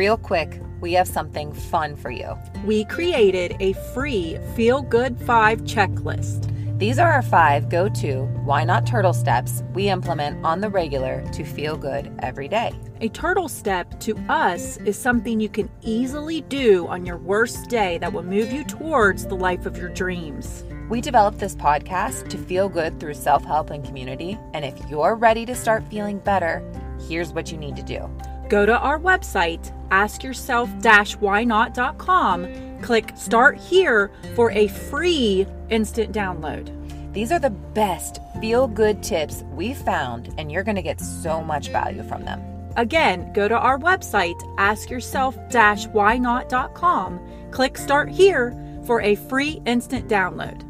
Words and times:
Real 0.00 0.16
quick, 0.16 0.58
we 0.80 0.94
have 0.94 1.06
something 1.06 1.52
fun 1.52 1.94
for 1.94 2.10
you. 2.10 2.34
We 2.64 2.86
created 2.86 3.54
a 3.60 3.74
free 3.92 4.38
Feel 4.56 4.80
Good 4.80 5.20
5 5.20 5.60
checklist. 5.64 6.78
These 6.78 6.98
are 6.98 7.12
our 7.12 7.20
five 7.20 7.68
go 7.68 7.86
to 7.90 8.22
why 8.46 8.64
not 8.64 8.86
turtle 8.86 9.12
steps 9.12 9.62
we 9.74 9.90
implement 9.90 10.42
on 10.42 10.62
the 10.62 10.70
regular 10.70 11.22
to 11.32 11.44
feel 11.44 11.76
good 11.76 12.10
every 12.20 12.48
day. 12.48 12.72
A 13.02 13.10
turtle 13.10 13.46
step 13.46 14.00
to 14.00 14.16
us 14.30 14.78
is 14.78 14.96
something 14.96 15.38
you 15.38 15.50
can 15.50 15.68
easily 15.82 16.40
do 16.40 16.86
on 16.86 17.04
your 17.04 17.18
worst 17.18 17.68
day 17.68 17.98
that 17.98 18.10
will 18.10 18.22
move 18.22 18.50
you 18.50 18.64
towards 18.64 19.26
the 19.26 19.36
life 19.36 19.66
of 19.66 19.76
your 19.76 19.90
dreams. 19.90 20.64
We 20.88 21.02
developed 21.02 21.40
this 21.40 21.54
podcast 21.54 22.30
to 22.30 22.38
feel 22.38 22.70
good 22.70 22.98
through 22.98 23.12
self 23.12 23.44
help 23.44 23.68
and 23.68 23.84
community. 23.84 24.38
And 24.54 24.64
if 24.64 24.80
you're 24.88 25.14
ready 25.14 25.44
to 25.44 25.54
start 25.54 25.86
feeling 25.90 26.20
better, 26.20 26.64
here's 27.06 27.34
what 27.34 27.52
you 27.52 27.58
need 27.58 27.76
to 27.76 27.82
do. 27.82 28.10
Go 28.50 28.66
to 28.66 28.76
our 28.76 28.98
website, 28.98 29.72
askyourself-whynot.com, 29.90 32.80
click 32.82 33.12
start 33.14 33.56
here 33.56 34.10
for 34.34 34.50
a 34.50 34.66
free 34.66 35.46
instant 35.70 36.12
download. 36.12 36.76
These 37.12 37.30
are 37.30 37.38
the 37.38 37.50
best 37.50 38.18
feel 38.40 38.66
good 38.66 39.04
tips 39.04 39.44
we've 39.52 39.78
found, 39.78 40.34
and 40.36 40.50
you're 40.50 40.64
going 40.64 40.74
to 40.74 40.82
get 40.82 41.00
so 41.00 41.40
much 41.40 41.68
value 41.68 42.02
from 42.02 42.24
them. 42.24 42.42
Again, 42.76 43.32
go 43.32 43.46
to 43.46 43.56
our 43.56 43.78
website, 43.78 44.40
askyourself-whynot.com, 44.56 47.20
click 47.52 47.78
start 47.78 48.08
here 48.08 48.56
for 48.84 49.00
a 49.02 49.14
free 49.14 49.62
instant 49.64 50.08
download. 50.08 50.64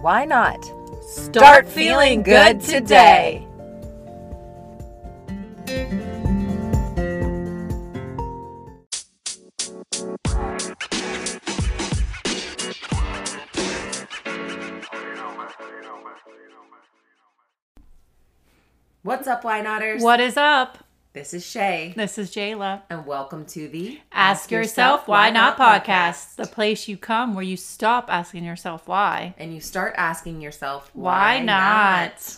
Why 0.00 0.24
not? 0.24 0.64
Start 1.02 1.68
feeling 1.68 2.22
good 2.22 2.62
today. 2.62 3.46
What's 19.24 19.38
up, 19.38 19.44
Why 19.44 19.62
Notters? 19.62 20.02
What 20.02 20.20
is 20.20 20.36
up? 20.36 20.84
This 21.14 21.32
is 21.32 21.46
Shay, 21.46 21.94
This 21.96 22.18
is 22.18 22.30
Jayla. 22.30 22.82
and 22.90 23.06
welcome 23.06 23.46
to 23.46 23.68
the 23.68 23.98
Ask, 24.12 24.50
yourself, 24.50 25.08
why 25.08 25.30
not 25.30 25.56
podcast, 25.56 26.36
the 26.36 26.44
place 26.44 26.88
you 26.88 26.98
come 26.98 27.34
where 27.34 27.42
you 27.42 27.56
stop 27.56 28.08
asking 28.10 28.44
yourself 28.44 28.86
why. 28.86 29.34
and 29.38 29.54
you 29.54 29.62
start 29.62 29.94
asking 29.96 30.42
yourself, 30.42 30.90
Why, 30.92 31.40
not? 31.40 32.36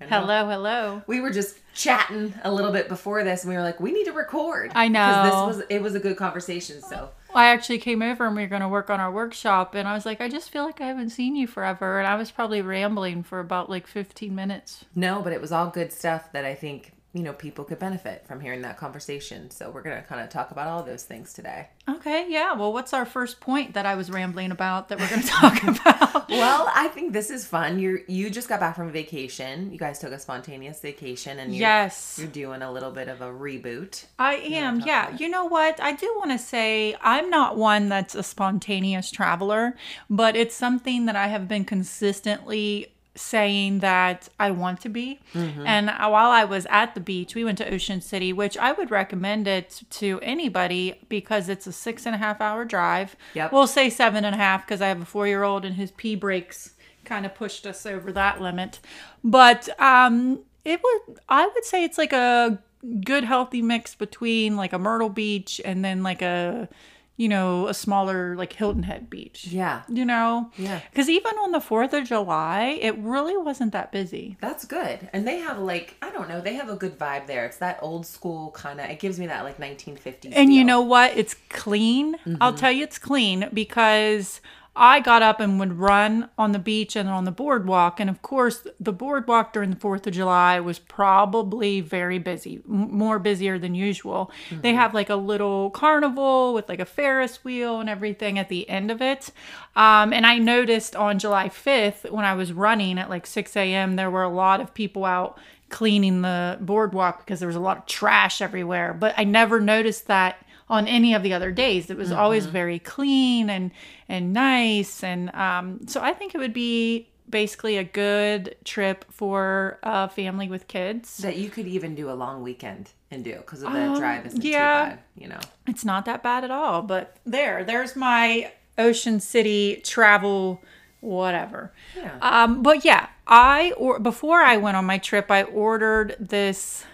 I 0.00 0.04
know. 0.04 0.08
Hello, 0.08 0.48
hello. 0.48 1.02
We 1.06 1.20
were 1.20 1.28
just 1.28 1.58
chatting 1.74 2.32
a 2.44 2.50
little 2.50 2.72
bit 2.72 2.88
before 2.88 3.22
this, 3.24 3.42
and 3.42 3.50
we 3.50 3.56
were 3.56 3.62
like, 3.62 3.78
we 3.78 3.92
need 3.92 4.04
to 4.06 4.12
record. 4.12 4.72
I 4.74 4.88
know. 4.88 5.06
because 5.06 5.48
this 5.50 5.56
was 5.58 5.66
it 5.68 5.82
was 5.82 5.94
a 5.94 6.00
good 6.00 6.16
conversation. 6.16 6.80
So 6.80 7.10
I 7.34 7.46
actually 7.48 7.78
came 7.78 8.02
over 8.02 8.26
and 8.26 8.36
we 8.36 8.42
were 8.42 8.48
going 8.48 8.62
to 8.62 8.68
work 8.68 8.90
on 8.90 9.00
our 9.00 9.10
workshop, 9.10 9.74
and 9.74 9.88
I 9.88 9.94
was 9.94 10.04
like, 10.06 10.20
I 10.20 10.28
just 10.28 10.50
feel 10.50 10.64
like 10.64 10.80
I 10.80 10.86
haven't 10.86 11.10
seen 11.10 11.36
you 11.36 11.46
forever. 11.46 11.98
And 11.98 12.06
I 12.06 12.14
was 12.16 12.30
probably 12.30 12.62
rambling 12.62 13.22
for 13.22 13.40
about 13.40 13.70
like 13.70 13.86
15 13.86 14.34
minutes. 14.34 14.84
no, 14.94 15.22
but 15.22 15.32
it 15.32 15.40
was 15.40 15.52
all 15.52 15.68
good 15.68 15.92
stuff 15.92 16.32
that 16.32 16.44
I 16.44 16.54
think 16.54 16.92
you 17.12 17.22
know 17.22 17.32
people 17.32 17.64
could 17.64 17.78
benefit 17.78 18.26
from 18.26 18.40
hearing 18.40 18.62
that 18.62 18.76
conversation. 18.78 19.50
So 19.50 19.70
we're 19.70 19.82
gonna 19.82 20.02
kind 20.02 20.20
of 20.20 20.30
talk 20.30 20.50
about 20.50 20.66
all 20.68 20.82
those 20.82 21.02
things 21.04 21.32
today. 21.32 21.68
Okay, 21.88 22.26
yeah. 22.28 22.54
Well, 22.54 22.72
what's 22.72 22.92
our 22.92 23.04
first 23.04 23.40
point 23.40 23.74
that 23.74 23.84
I 23.86 23.94
was 23.96 24.10
rambling 24.10 24.50
about 24.50 24.88
that 24.88 24.98
we're 25.00 25.08
going 25.08 25.22
to 25.22 25.26
talk 25.28 25.62
about? 25.62 26.12
Well, 26.32 26.70
I 26.74 26.88
think 26.88 27.12
this 27.12 27.28
is 27.30 27.44
fun. 27.44 27.78
You're 27.78 28.00
you 28.08 28.30
just 28.30 28.48
got 28.48 28.58
back 28.58 28.74
from 28.76 28.90
vacation. 28.90 29.70
You 29.70 29.78
guys 29.78 29.98
took 29.98 30.12
a 30.12 30.18
spontaneous 30.18 30.80
vacation, 30.80 31.38
and 31.38 31.52
you're, 31.54 31.60
Yes. 31.60 32.16
you're 32.18 32.28
doing 32.30 32.62
a 32.62 32.72
little 32.72 32.90
bit 32.90 33.08
of 33.08 33.20
a 33.20 33.26
reboot. 33.26 34.06
I 34.18 34.36
am, 34.36 34.80
yeah. 34.80 35.14
You 35.16 35.28
know 35.28 35.44
what? 35.44 35.78
I 35.80 35.92
do 35.92 36.10
want 36.16 36.30
to 36.30 36.38
say 36.38 36.96
I'm 37.02 37.28
not 37.28 37.58
one 37.58 37.90
that's 37.90 38.14
a 38.14 38.22
spontaneous 38.22 39.10
traveler, 39.10 39.76
but 40.08 40.34
it's 40.36 40.54
something 40.54 41.04
that 41.06 41.16
I 41.16 41.26
have 41.26 41.48
been 41.48 41.66
consistently 41.66 42.91
saying 43.14 43.80
that 43.80 44.28
I 44.40 44.50
want 44.50 44.80
to 44.82 44.88
be. 44.88 45.20
And 45.66 45.86
while 45.88 46.30
I 46.30 46.44
was 46.44 46.66
at 46.70 46.94
the 46.94 47.00
beach, 47.00 47.34
we 47.34 47.44
went 47.44 47.58
to 47.58 47.70
Ocean 47.74 48.00
City, 48.00 48.32
which 48.32 48.56
I 48.56 48.72
would 48.72 48.90
recommend 48.90 49.46
it 49.46 49.82
to 49.90 50.18
anybody 50.22 51.00
because 51.08 51.48
it's 51.48 51.66
a 51.66 51.72
six 51.72 52.06
and 52.06 52.14
a 52.14 52.18
half 52.18 52.40
hour 52.40 52.64
drive. 52.64 53.16
Yep. 53.34 53.52
We'll 53.52 53.66
say 53.66 53.90
seven 53.90 54.24
and 54.24 54.34
a 54.34 54.38
half 54.38 54.64
because 54.66 54.80
I 54.80 54.88
have 54.88 55.02
a 55.02 55.04
four 55.04 55.26
year 55.26 55.42
old 55.42 55.64
and 55.64 55.74
his 55.74 55.90
pee 55.90 56.14
breaks 56.14 56.74
kind 57.04 57.26
of 57.26 57.34
pushed 57.34 57.66
us 57.66 57.84
over 57.84 58.12
that 58.12 58.40
limit. 58.40 58.80
But 59.22 59.68
um, 59.80 60.40
it 60.64 60.80
would, 60.82 61.18
I 61.28 61.46
would 61.46 61.64
say 61.64 61.84
it's 61.84 61.98
like 61.98 62.12
a 62.12 62.58
good 63.04 63.24
healthy 63.24 63.62
mix 63.62 63.94
between 63.94 64.56
like 64.56 64.72
a 64.72 64.78
Myrtle 64.78 65.08
Beach 65.08 65.60
and 65.64 65.84
then 65.84 66.02
like 66.02 66.22
a, 66.22 66.68
you 67.16 67.28
know, 67.28 67.68
a 67.68 67.74
smaller 67.74 68.34
like 68.36 68.52
Hilton 68.54 68.84
Head 68.84 69.10
Beach. 69.10 69.46
Yeah, 69.46 69.82
You 69.88 70.04
know? 70.04 70.50
Yeah. 70.56 70.80
Because 70.90 71.08
even 71.08 71.34
on 71.36 71.52
the 71.52 71.58
4th 71.58 71.92
of 71.92 72.04
July, 72.04 72.78
it 72.80 72.96
really 72.98 73.36
wasn't 73.36 73.72
that 73.72 73.92
busy. 73.92 74.36
that's 74.40 74.64
good. 74.64 75.10
And 75.12 75.26
they 75.26 75.38
have 75.38 75.58
like 75.58 75.96
I 76.02 76.10
don't 76.10 76.28
know, 76.28 76.40
they 76.40 76.54
have 76.54 76.68
a 76.68 76.76
good 76.76 76.98
vibe 76.98 77.26
there. 77.26 77.44
It's 77.44 77.58
that 77.58 77.78
old 77.82 78.06
school 78.06 78.50
kind 78.52 78.80
of. 78.80 78.88
It 78.90 78.98
gives 78.98 79.18
me 79.18 79.26
that 79.26 79.44
like 79.44 79.58
1950s. 79.58 80.32
And 80.32 80.52
you 80.52 80.64
know 80.64 80.80
what? 80.80 81.16
It's 81.16 81.34
clean. 81.48 82.16
I'll 82.40 82.52
mm-hmm. 82.52 82.56
tell 82.56 82.72
you 82.72 82.84
it's 82.84 82.98
clean 82.98 83.48
because 83.52 84.40
I 84.74 85.00
got 85.00 85.20
up 85.20 85.38
and 85.38 85.60
would 85.60 85.78
run 85.78 86.30
on 86.38 86.52
the 86.52 86.58
beach 86.58 86.96
and 86.96 87.06
on 87.08 87.24
the 87.24 87.30
boardwalk. 87.30 88.00
And 88.00 88.08
of 88.08 88.22
course, 88.22 88.66
the 88.80 88.92
boardwalk 88.92 89.52
during 89.52 89.68
the 89.68 89.76
4th 89.76 90.06
of 90.06 90.14
July 90.14 90.60
was 90.60 90.78
probably 90.78 91.82
very 91.82 92.18
busy, 92.18 92.62
m- 92.66 92.90
more 92.90 93.18
busier 93.18 93.58
than 93.58 93.74
usual. 93.74 94.30
They 94.50 94.72
have 94.72 94.94
like 94.94 95.10
a 95.10 95.16
little 95.16 95.68
carnival 95.70 96.54
with 96.54 96.70
like 96.70 96.80
a 96.80 96.86
Ferris 96.86 97.44
wheel 97.44 97.80
and 97.80 97.90
everything 97.90 98.38
at 98.38 98.48
the 98.48 98.68
end 98.68 98.90
of 98.90 99.02
it. 99.02 99.30
Um, 99.76 100.12
and 100.12 100.26
I 100.26 100.38
noticed 100.38 100.96
on 100.96 101.18
July 101.18 101.50
5th 101.50 102.10
when 102.10 102.24
I 102.24 102.32
was 102.32 102.54
running 102.54 102.98
at 102.98 103.10
like 103.10 103.26
6 103.26 103.54
a.m., 103.56 103.96
there 103.96 104.10
were 104.10 104.22
a 104.22 104.28
lot 104.28 104.62
of 104.62 104.72
people 104.72 105.04
out 105.04 105.38
cleaning 105.68 106.22
the 106.22 106.56
boardwalk 106.60 107.24
because 107.26 107.40
there 107.40 107.46
was 107.46 107.56
a 107.56 107.60
lot 107.60 107.76
of 107.76 107.86
trash 107.86 108.40
everywhere. 108.40 108.94
But 108.94 109.14
I 109.18 109.24
never 109.24 109.60
noticed 109.60 110.06
that 110.06 110.36
on 110.72 110.88
any 110.88 111.12
of 111.12 111.22
the 111.22 111.34
other 111.34 111.52
days. 111.52 111.90
It 111.90 111.98
was 111.98 112.10
always 112.10 112.46
very 112.46 112.78
clean 112.78 113.50
and 113.50 113.70
and 114.08 114.32
nice, 114.32 115.04
and 115.04 115.32
um, 115.34 115.86
so 115.86 116.00
I 116.00 116.12
think 116.14 116.34
it 116.34 116.38
would 116.38 116.54
be 116.54 117.08
basically 117.28 117.76
a 117.76 117.84
good 117.84 118.56
trip 118.64 119.04
for 119.10 119.78
a 119.82 120.08
family 120.08 120.48
with 120.48 120.66
kids. 120.68 121.18
that 121.18 121.36
you 121.36 121.50
could 121.50 121.66
even 121.66 121.94
do 121.94 122.10
a 122.10 122.16
long 122.24 122.42
weekend 122.42 122.90
and 123.10 123.22
do 123.22 123.36
because 123.36 123.62
of 123.62 123.72
the 123.72 123.78
Um, 123.78 123.98
drive 123.98 124.26
isn't 124.26 124.42
yeah. 124.42 124.84
too 124.84 124.90
bad. 124.90 124.98
You 125.14 125.28
know. 125.28 125.40
It's 125.66 125.84
not 125.84 126.06
that 126.06 126.22
bad 126.22 126.42
at 126.42 126.50
all. 126.50 126.80
But 126.82 127.16
there, 127.26 127.64
there's 127.64 127.94
my 127.94 128.52
Ocean 128.78 129.20
City 129.20 129.80
travel, 129.84 130.62
whatever. 131.00 131.70
Yeah. 131.94 132.16
Um, 132.22 132.62
but 132.62 132.82
yeah, 132.84 133.08
I 133.26 133.72
or 133.76 133.98
before 133.98 134.40
I 134.40 134.56
went 134.56 134.76
on 134.78 134.86
my 134.86 134.96
trip, 134.98 135.30
I 135.30 135.42
ordered 135.42 136.16
this 136.18 136.84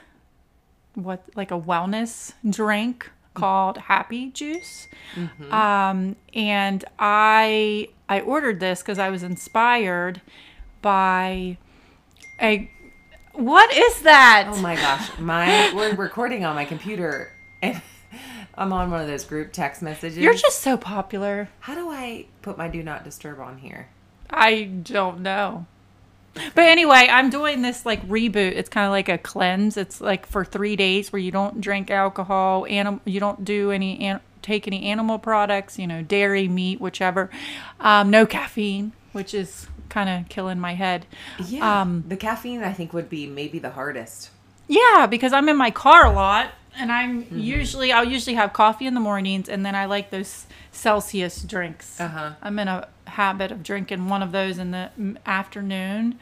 what 0.94 1.22
like 1.36 1.52
a 1.52 1.60
wellness 1.60 2.32
drink 2.48 3.10
called 3.38 3.78
Happy 3.78 4.30
Juice. 4.30 4.88
Um, 5.50 6.16
and 6.34 6.84
I 6.98 7.88
I 8.08 8.20
ordered 8.20 8.60
this 8.60 8.82
because 8.82 8.98
I 8.98 9.10
was 9.10 9.22
inspired 9.22 10.20
by 10.82 11.58
a 12.40 12.70
what 13.34 13.72
is 13.74 14.02
that? 14.02 14.48
Oh 14.50 14.60
my 14.60 14.74
gosh, 14.74 15.18
my 15.18 15.72
we're 15.74 15.94
recording 15.94 16.44
on 16.44 16.54
my 16.54 16.64
computer 16.64 17.32
and 17.62 17.80
I'm 18.54 18.72
on 18.72 18.90
one 18.90 19.00
of 19.00 19.06
those 19.06 19.24
group 19.24 19.52
text 19.52 19.82
messages. 19.82 20.18
You're 20.18 20.34
just 20.34 20.60
so 20.60 20.76
popular. 20.76 21.48
How 21.60 21.74
do 21.74 21.88
I 21.90 22.26
put 22.42 22.58
my 22.58 22.68
do 22.68 22.82
not 22.82 23.04
disturb 23.04 23.38
on 23.38 23.58
here? 23.58 23.88
I 24.30 24.64
don't 24.64 25.20
know. 25.20 25.66
But 26.54 26.64
anyway, 26.64 27.08
I'm 27.10 27.30
doing 27.30 27.62
this 27.62 27.84
like 27.86 28.06
reboot. 28.08 28.52
It's 28.52 28.68
kind 28.68 28.86
of 28.86 28.90
like 28.90 29.08
a 29.08 29.18
cleanse. 29.18 29.76
It's 29.76 30.00
like 30.00 30.26
for 30.26 30.44
three 30.44 30.76
days 30.76 31.12
where 31.12 31.20
you 31.20 31.30
don't 31.30 31.60
drink 31.60 31.90
alcohol, 31.90 32.66
anim- 32.68 33.00
you 33.04 33.20
don't 33.20 33.44
do 33.44 33.70
any, 33.70 34.00
an- 34.00 34.20
take 34.42 34.66
any 34.66 34.84
animal 34.84 35.18
products, 35.18 35.78
you 35.78 35.86
know, 35.86 36.02
dairy, 36.02 36.48
meat, 36.48 36.80
whichever. 36.80 37.30
Um, 37.80 38.10
no 38.10 38.26
caffeine, 38.26 38.92
which 39.12 39.34
is 39.34 39.66
kind 39.88 40.08
of 40.08 40.28
killing 40.28 40.60
my 40.60 40.74
head. 40.74 41.06
Yeah. 41.44 41.80
Um, 41.80 42.04
the 42.08 42.16
caffeine 42.16 42.62
I 42.62 42.72
think 42.72 42.92
would 42.92 43.08
be 43.08 43.26
maybe 43.26 43.58
the 43.58 43.70
hardest. 43.70 44.30
Yeah, 44.68 45.06
because 45.08 45.32
I'm 45.32 45.48
in 45.48 45.56
my 45.56 45.70
car 45.70 46.04
a 46.04 46.12
lot, 46.12 46.50
and 46.76 46.92
I'm 46.92 47.26
usually 47.32 47.90
I'll 47.90 48.04
usually 48.04 48.34
have 48.36 48.52
coffee 48.52 48.86
in 48.86 48.94
the 48.94 49.00
mornings, 49.00 49.48
and 49.48 49.64
then 49.64 49.74
I 49.74 49.86
like 49.86 50.10
those 50.10 50.46
Celsius 50.72 51.42
drinks. 51.42 51.98
Uh-huh. 52.00 52.32
I'm 52.42 52.58
in 52.58 52.68
a 52.68 52.86
habit 53.08 53.50
of 53.52 53.62
drinking 53.62 54.08
one 54.08 54.22
of 54.22 54.32
those 54.32 54.58
in 54.58 54.70
the 54.70 54.90
afternoon, 55.26 56.18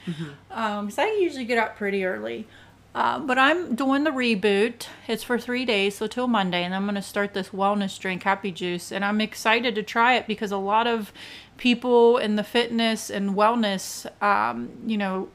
because 0.49 0.99
I 0.99 1.07
usually 1.21 1.45
get 1.45 1.59
up 1.59 1.77
pretty 1.77 2.05
early. 2.05 2.47
Uh, 2.95 3.19
but 3.19 3.39
I'm 3.39 3.75
doing 3.75 4.05
the 4.05 4.11
reboot. 4.11 4.87
It's 5.07 5.23
for 5.23 5.39
three 5.39 5.67
days, 5.67 5.97
so 5.97 6.07
till 6.07 6.27
Monday, 6.27 6.65
and 6.65 6.75
I'm 6.75 6.85
going 6.85 6.95
to 6.95 7.03
start 7.03 7.35
this 7.35 7.51
wellness 7.51 7.99
drink, 7.99 8.23
Happy 8.23 8.51
Juice, 8.51 8.91
and 8.91 9.05
I'm 9.05 9.21
excited 9.21 9.75
to 9.75 9.83
try 9.83 10.15
it 10.15 10.27
because 10.27 10.51
a 10.51 10.57
lot 10.57 10.87
of 10.87 11.13
people 11.59 12.17
in 12.17 12.37
the 12.37 12.43
fitness 12.45 13.11
and 13.11 13.35
wellness, 13.35 14.07
um, 14.23 14.71
you 14.87 14.97
know, 14.97 15.29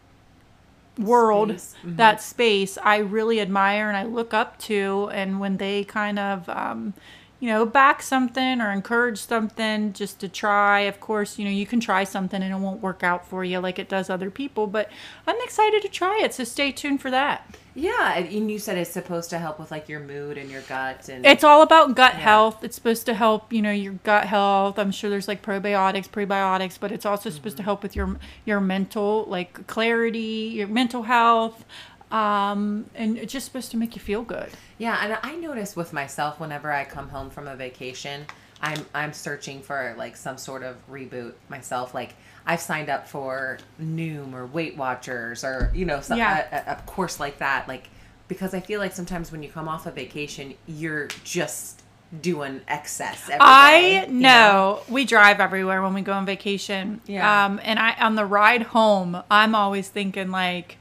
world, 0.97 1.50
Space. 1.51 1.75
Mhm. 1.86 1.97
that 1.97 2.21
space, 2.21 2.77
I 2.83 2.97
really 2.97 3.39
admire 3.39 3.88
and 3.88 3.97
I 3.97 4.04
look 4.04 4.33
up 4.33 4.57
to. 4.59 5.09
And 5.13 5.39
when 5.39 5.57
they 5.57 5.83
kind 5.83 6.19
of, 6.19 6.50
um, 6.50 6.94
you 7.42 7.48
know, 7.48 7.66
back 7.66 8.04
something 8.04 8.62
or 8.62 8.72
encourage 8.72 9.18
something 9.18 9.92
just 9.94 10.20
to 10.20 10.30
try, 10.30 10.82
of 10.82 11.00
course, 11.00 11.40
you 11.40 11.44
know, 11.44 11.50
you 11.50 11.66
can 11.66 11.80
try 11.80 12.04
something 12.04 12.42
and 12.42 12.54
it 12.54 12.58
won't 12.58 12.82
work 12.82 13.04
out 13.04 13.28
for 13.28 13.44
you 13.44 13.60
like 13.60 13.80
it 13.80 13.90
does 13.90 14.12
other 14.12 14.30
people, 14.30 14.68
but 14.68 14.92
I'm 15.26 15.42
excited 15.42 15.82
to 15.82 15.90
try 15.90 16.22
it. 16.22 16.36
So 16.36 16.44
stay 16.44 16.72
tuned 16.72 17.02
for 17.02 17.10
that. 17.10 17.58
Yeah, 17.74 18.18
and 18.18 18.52
you 18.52 18.60
said 18.60 18.78
it's 18.78 18.92
supposed 18.92 19.30
to 19.30 19.40
help 19.40 19.58
with 19.58 19.72
like 19.72 19.88
your 19.88 20.02
mood 20.02 20.38
and 20.38 20.52
your 20.52 20.62
gut 20.64 21.08
and 21.08 21.26
It's 21.26 21.44
all 21.44 21.62
about 21.62 21.96
gut 21.96 22.16
health. 22.16 22.64
It's 22.66 22.76
supposed 22.76 23.06
to 23.06 23.14
help, 23.14 23.54
you 23.54 23.62
know, 23.62 23.72
your 23.72 23.94
gut 23.94 24.26
health. 24.26 24.78
I'm 24.78 24.92
sure 24.92 25.10
there's 25.10 25.30
like 25.30 25.42
probiotics, 25.42 26.10
prebiotics, 26.10 26.78
but 26.78 26.92
it's 26.92 27.06
also 27.06 27.30
supposed 27.30 27.56
to 27.58 27.62
mm-hmm. 27.62 27.68
help 27.68 27.82
with 27.82 27.96
your 27.96 28.18
your 28.46 28.60
mental 28.60 29.26
like 29.28 29.66
clarity, 29.68 30.52
your 30.54 30.68
mental 30.68 31.04
health, 31.04 31.64
um, 32.12 32.86
and 32.96 33.18
it's 33.18 33.31
just 33.34 33.46
supposed 33.46 33.72
to 33.72 33.78
make 33.78 33.96
you 33.96 34.02
feel 34.02 34.22
good. 34.24 34.50
Yeah, 34.78 35.00
and 35.02 35.18
I 35.24 35.36
notice 35.36 35.75
with 35.75 35.94
myself 35.94 36.40
whenever 36.40 36.72
I 36.72 36.84
come 36.84 37.10
home 37.10 37.30
from 37.30 37.48
a 37.48 37.56
vacation, 37.56 38.25
I'm 38.62 38.86
I'm 38.94 39.13
searching 39.13 39.62
for 39.62 39.96
like 39.98 40.16
some 40.16 40.38
sort 40.38 40.63
of 40.63 40.75
reboot 40.90 41.34
myself. 41.50 41.94
Like 41.94 42.13
I've 42.46 42.62
signed 42.62 42.90
up 42.90 43.08
for 43.08 43.58
Noom 43.81 44.34
or 44.34 44.46
Weight 44.46 44.78
Watchers 44.78 45.44
or 45.44 45.72
you 45.74 45.86
know 45.86 46.02
some, 46.02 46.18
Yeah. 46.18 46.63
a, 46.68 46.74
a, 46.74 46.75
course 46.84 47.19
like 47.19 47.40
that. 47.40 47.68
Like 47.68 47.90
because 48.28 48.54
I 48.54 48.60
feel 48.60 48.80
like 48.80 48.94
sometimes 48.94 49.31
when 49.31 49.44
you 49.44 49.50
come 49.50 49.68
off 49.68 49.86
a 49.86 49.92
vacation, 49.92 50.54
you're 50.68 51.07
just 51.24 51.81
doing 52.22 52.62
excess. 52.68 53.24
Every 53.30 53.38
I 53.40 53.80
day, 53.80 54.06
you 54.07 54.14
know 54.14 54.81
we 54.90 55.06
drive 55.06 55.40
everywhere 55.40 55.81
when 55.81 55.94
we 55.94 56.02
go 56.02 56.14
on 56.14 56.25
vacation. 56.25 57.02
Yeah. 57.07 57.46
Um, 57.46 57.60
and 57.64 57.80
I 57.80 57.94
on 57.96 58.16
the 58.16 58.25
ride 58.25 58.64
home, 58.64 59.22
I'm 59.31 59.56
always 59.56 59.90
thinking 59.90 60.30
like, 60.30 60.78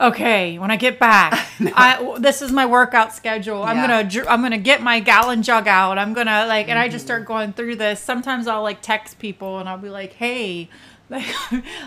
okay, 0.00 0.58
when 0.58 0.70
I 0.70 0.76
get 0.76 0.98
back, 0.98 1.32
I 1.60 2.16
this 2.18 2.40
is 2.42 2.50
my 2.52 2.66
workout 2.66 3.12
schedule. 3.14 3.62
I'm 3.62 3.76
Yeah. 3.76 4.02
gonna 4.02 4.28
I'm 4.28 4.42
gonna 4.42 4.58
get 4.58 4.82
my 4.82 5.00
gallon 5.00 5.42
jug 5.42 5.68
out. 5.68 5.98
I'm 5.98 6.14
gonna 6.14 6.46
like, 6.46 6.68
and 6.68 6.78
I 6.78 6.88
just 6.88 7.02
Mm-hmm. 7.04 7.06
start 7.06 7.24
going 7.26 7.52
through 7.52 7.76
this. 7.76 8.00
Sometimes 8.00 8.46
I'll 8.46 8.62
like 8.62 8.80
text 8.82 9.18
people 9.18 9.58
and 9.58 9.68
I'll 9.68 9.78
be 9.78 9.90
like, 9.90 10.14
hey. 10.14 10.68
Like, 11.10 11.26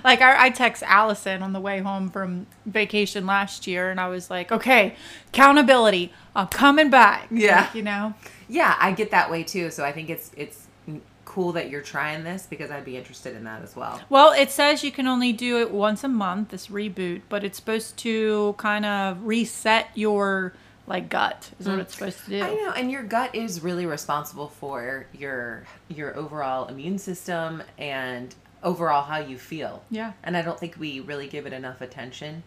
like 0.03 0.21
I, 0.21 0.47
I 0.47 0.49
text 0.49 0.83
Allison 0.85 1.41
on 1.43 1.53
the 1.53 1.61
way 1.61 1.79
home 1.79 2.09
from 2.09 2.45
vacation 2.65 3.25
last 3.25 3.65
year, 3.67 3.89
and 3.89 3.97
I 3.97 4.09
was 4.09 4.29
like, 4.29 4.51
"Okay, 4.51 4.95
accountability. 5.29 6.11
I'm 6.35 6.47
coming 6.47 6.89
back." 6.89 7.27
Yeah. 7.31 7.61
Like, 7.61 7.75
you 7.75 7.83
know. 7.83 8.15
Yeah, 8.49 8.75
I 8.77 8.91
get 8.91 9.11
that 9.11 9.31
way 9.31 9.43
too. 9.43 9.71
So 9.71 9.85
I 9.85 9.93
think 9.93 10.09
it's 10.09 10.29
it's 10.35 10.62
cool 11.33 11.51
that 11.53 11.71
you're 11.71 11.81
trying 11.81 12.23
this 12.23 12.45
because 12.47 12.69
I'd 12.69 12.85
be 12.85 12.95
interested 12.95 13.35
in 13.35 13.43
that 13.45 13.63
as 13.63 13.75
well. 13.75 13.99
Well, 14.07 14.33
it 14.33 14.51
says 14.51 14.83
you 14.83 14.91
can 14.91 15.07
only 15.07 15.33
do 15.33 15.59
it 15.59 15.71
once 15.71 16.03
a 16.03 16.07
month, 16.07 16.49
this 16.49 16.67
reboot, 16.67 17.21
but 17.27 17.43
it's 17.43 17.57
supposed 17.57 17.97
to 17.97 18.53
kind 18.59 18.85
of 18.85 19.25
reset 19.25 19.87
your 19.95 20.53
like 20.85 21.09
gut 21.09 21.49
is 21.59 21.67
what 21.67 21.79
it's 21.79 21.95
supposed 21.95 22.23
to 22.25 22.29
do. 22.29 22.39
Mm. 22.39 22.43
I 22.43 22.53
know, 22.53 22.71
and 22.73 22.91
your 22.91 23.03
gut 23.03 23.33
is 23.33 23.63
really 23.63 23.85
responsible 23.85 24.49
for 24.49 25.07
your 25.13 25.63
your 25.87 26.15
overall 26.15 26.67
immune 26.67 26.99
system 26.99 27.63
and 27.77 28.35
overall 28.63 29.03
how 29.03 29.17
you 29.19 29.37
feel. 29.37 29.83
Yeah. 29.89 30.13
And 30.23 30.35
I 30.37 30.41
don't 30.41 30.59
think 30.59 30.75
we 30.79 30.99
really 30.99 31.27
give 31.27 31.45
it 31.45 31.53
enough 31.53 31.81
attention. 31.81 32.43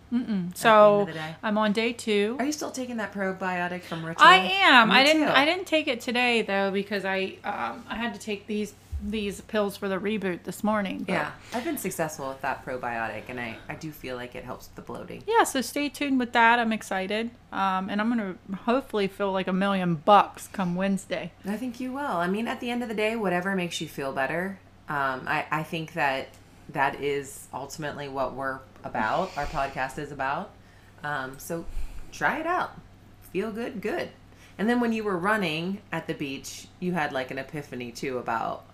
So 0.55 1.01
of 1.01 1.07
the 1.09 1.13
day. 1.13 1.35
I'm 1.43 1.59
on 1.59 1.73
day 1.73 1.93
two. 1.93 2.37
Are 2.39 2.45
you 2.45 2.53
still 2.53 2.71
taking 2.71 2.97
that 2.99 3.13
probiotic 3.13 3.83
from 3.83 4.05
Ritual? 4.05 4.27
I 4.27 4.37
am. 4.63 4.89
Me 4.89 4.95
I 4.97 5.05
didn't. 5.05 5.27
too. 5.27 5.33
I 5.33 5.45
didn't 5.45 5.67
take 5.67 5.89
it 5.89 6.01
today 6.01 6.43
though 6.43 6.71
because 6.71 7.05
I 7.05 7.37
um, 7.45 7.85
I 7.89 7.97
had 7.97 8.15
to 8.15 8.21
take 8.21 8.47
these 8.47 8.75
these 9.09 9.43
pills 9.43 9.77
for 9.77 9.89
the 9.91 9.99
reboot 9.99 10.45
this 10.45 10.65
morning. 10.65 11.01
but- 11.07 11.13
Yeah, 11.13 11.31
I've 11.53 11.65
been 11.65 11.77
successful 11.77 12.29
with 12.31 12.41
that 12.41 12.65
probiotic, 12.65 13.25
and 13.29 13.39
I 13.39 13.59
I 13.69 13.75
do 13.75 13.93
feel 13.93 14.17
like 14.17 14.35
it 14.35 14.43
helps 14.43 14.69
with 14.69 14.75
the 14.77 14.81
bloating. 14.83 15.23
Yeah, 15.27 15.45
so 15.45 15.61
stay 15.61 15.91
tuned 15.91 16.19
with 16.19 16.33
that. 16.33 16.59
I'm 16.59 16.73
excited, 16.73 17.31
um, 17.53 17.91
and 17.91 18.01
I'm 18.01 18.09
gonna 18.09 18.37
hopefully 18.65 19.07
feel 19.07 19.33
like 19.33 19.49
a 19.49 19.53
million 19.53 19.97
bucks 19.97 20.49
come 20.51 20.75
Wednesday. 20.77 21.33
I 21.47 21.57
think 21.59 21.79
you 21.79 21.93
will. 21.93 22.01
I 22.07 22.27
mean, 22.27 22.49
at 22.49 22.61
the 22.61 22.71
end 22.71 22.83
of 22.83 22.89
the 22.89 22.95
day, 22.95 23.17
whatever 23.17 23.55
makes 23.55 23.83
you 23.83 23.87
feel 23.89 24.13
better. 24.13 24.59
Um, 24.89 25.23
I, 25.27 25.47
I 25.51 25.63
think 25.63 25.95
that 25.95 26.29
that 26.71 27.01
is 27.01 27.49
ultimately 27.53 28.09
what 28.09 28.35
we're 28.35 28.61
about. 28.85 29.37
Our 29.37 29.47
podcast 29.47 29.99
is 29.99 30.13
about. 30.13 30.51
Um, 31.03 31.39
so 31.39 31.65
try 32.13 32.39
it 32.39 32.47
out. 32.47 32.79
Feel 33.33 33.51
good, 33.51 33.81
good. 33.81 34.11
And 34.59 34.69
then 34.69 34.81
when 34.81 34.93
you 34.93 35.05
were 35.05 35.19
running 35.19 35.81
at 35.93 36.07
the 36.07 36.15
beach, 36.15 36.67
you 36.81 36.93
had 36.93 37.13
like 37.13 37.31
an 37.31 37.39
epiphany 37.39 37.93
too 37.93 38.19
about 38.19 38.65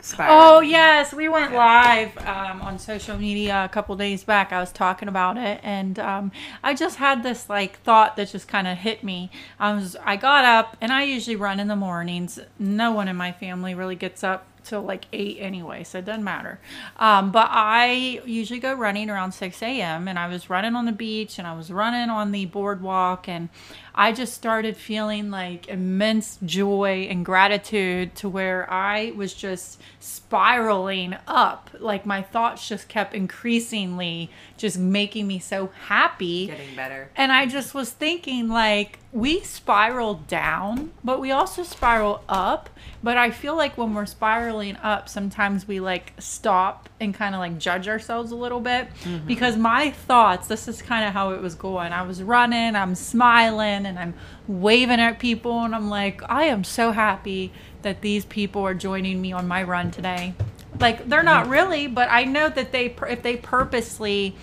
spiraling. 0.00 0.38
Oh 0.42 0.60
yes, 0.60 1.14
we 1.14 1.28
went 1.28 1.52
live 1.52 2.16
um, 2.18 2.62
on 2.62 2.78
social 2.78 3.16
media 3.16 3.64
a 3.64 3.68
couple 3.68 3.94
days 3.96 4.24
back. 4.24 4.52
I 4.52 4.60
was 4.60 4.72
talking 4.72 5.08
about 5.08 5.36
it, 5.36 5.60
and 5.62 5.98
um, 5.98 6.32
I 6.64 6.74
just 6.74 6.96
had 6.96 7.22
this 7.22 7.48
like 7.48 7.78
thought 7.80 8.16
that 8.16 8.30
just 8.30 8.48
kind 8.48 8.66
of 8.66 8.78
hit 8.78 9.04
me. 9.04 9.30
I 9.58 9.72
was 9.74 9.96
I 10.04 10.16
got 10.16 10.44
up, 10.44 10.76
and 10.80 10.92
I 10.92 11.04
usually 11.04 11.36
run 11.36 11.60
in 11.60 11.68
the 11.68 11.76
mornings. 11.76 12.40
No 12.58 12.92
one 12.92 13.06
in 13.06 13.16
my 13.16 13.30
family 13.30 13.74
really 13.74 13.96
gets 13.96 14.24
up 14.24 14.46
till 14.70 14.82
like 14.82 15.04
eight 15.12 15.36
anyway, 15.40 15.84
so 15.84 15.98
it 15.98 16.04
doesn't 16.04 16.24
matter. 16.24 16.60
Um, 16.96 17.32
but 17.32 17.48
I 17.50 18.20
usually 18.24 18.60
go 18.60 18.72
running 18.72 19.10
around 19.10 19.32
six 19.32 19.62
a.m. 19.62 20.08
and 20.08 20.18
I 20.18 20.28
was 20.28 20.48
running 20.48 20.76
on 20.76 20.86
the 20.86 20.92
beach, 20.92 21.38
and 21.38 21.46
I 21.46 21.54
was 21.54 21.70
running 21.70 22.08
on 22.08 22.32
the 22.32 22.46
boardwalk, 22.46 23.28
and 23.28 23.48
I 23.94 24.12
just 24.12 24.34
started 24.34 24.76
feeling 24.76 25.30
like 25.30 25.68
immense 25.68 26.38
joy 26.44 27.06
and 27.10 27.24
gratitude 27.24 28.14
to 28.16 28.28
where 28.28 28.70
I 28.70 29.12
was 29.16 29.34
just 29.34 29.80
spiraling 29.98 31.16
up. 31.26 31.70
Like 31.78 32.06
my 32.06 32.22
thoughts 32.22 32.68
just 32.68 32.88
kept 32.88 33.14
increasingly 33.14 34.30
just 34.56 34.78
making 34.78 35.26
me 35.26 35.38
so 35.38 35.70
happy. 35.86 36.46
Getting 36.46 36.76
better. 36.76 37.10
And 37.16 37.32
I 37.32 37.46
just 37.46 37.74
was 37.74 37.90
thinking, 37.90 38.48
like, 38.48 38.98
we 39.12 39.40
spiral 39.40 40.14
down, 40.28 40.92
but 41.02 41.18
we 41.18 41.32
also 41.32 41.62
spiral 41.62 42.22
up. 42.28 42.70
But 43.02 43.16
I 43.16 43.30
feel 43.30 43.56
like 43.56 43.76
when 43.76 43.94
we're 43.94 44.06
spiraling 44.06 44.76
up, 44.76 45.08
sometimes 45.08 45.66
we 45.66 45.80
like 45.80 46.12
stop 46.18 46.88
and 47.00 47.14
kind 47.14 47.34
of 47.34 47.40
like 47.40 47.58
judge 47.58 47.88
ourselves 47.88 48.30
a 48.30 48.36
little 48.36 48.60
bit. 48.60 48.88
Mm-hmm. 49.02 49.26
Because 49.26 49.56
my 49.56 49.90
thoughts, 49.90 50.46
this 50.46 50.68
is 50.68 50.82
kind 50.82 51.06
of 51.06 51.12
how 51.12 51.30
it 51.30 51.40
was 51.40 51.54
going. 51.54 51.92
I 51.92 52.02
was 52.02 52.22
running, 52.22 52.76
I'm 52.76 52.94
smiling, 52.94 53.79
and 53.86 53.98
I'm 53.98 54.14
waving 54.46 55.00
at 55.00 55.18
people, 55.18 55.64
and 55.64 55.74
I'm 55.74 55.90
like, 55.90 56.22
I 56.28 56.44
am 56.44 56.64
so 56.64 56.92
happy 56.92 57.52
that 57.82 58.00
these 58.00 58.24
people 58.24 58.62
are 58.62 58.74
joining 58.74 59.20
me 59.20 59.32
on 59.32 59.48
my 59.48 59.62
run 59.62 59.90
today. 59.90 60.34
Like, 60.78 61.08
they're 61.08 61.22
not 61.22 61.48
really, 61.48 61.86
but 61.86 62.08
I 62.10 62.24
know 62.24 62.48
that 62.48 62.72
they, 62.72 62.94
if 63.08 63.22
they 63.22 63.36
purposely 63.36 64.36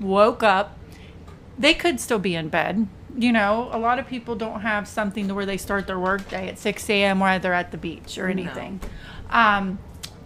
woke 0.00 0.42
up 0.42 0.78
they 1.58 1.74
could 1.74 2.00
still 2.00 2.18
be 2.18 2.34
in 2.34 2.48
bed. 2.48 2.86
You 3.16 3.32
know, 3.32 3.68
a 3.72 3.78
lot 3.78 3.98
of 3.98 4.06
people 4.08 4.34
don't 4.34 4.62
have 4.62 4.88
something 4.88 5.28
to 5.28 5.34
where 5.34 5.46
they 5.46 5.56
start 5.56 5.86
their 5.86 5.98
workday 5.98 6.48
at 6.48 6.58
6 6.58 6.90
a.m. 6.90 7.20
while 7.20 7.38
they're 7.38 7.54
at 7.54 7.70
the 7.70 7.76
beach 7.76 8.18
or 8.18 8.28
anything. 8.28 8.80
Um, 9.30 9.78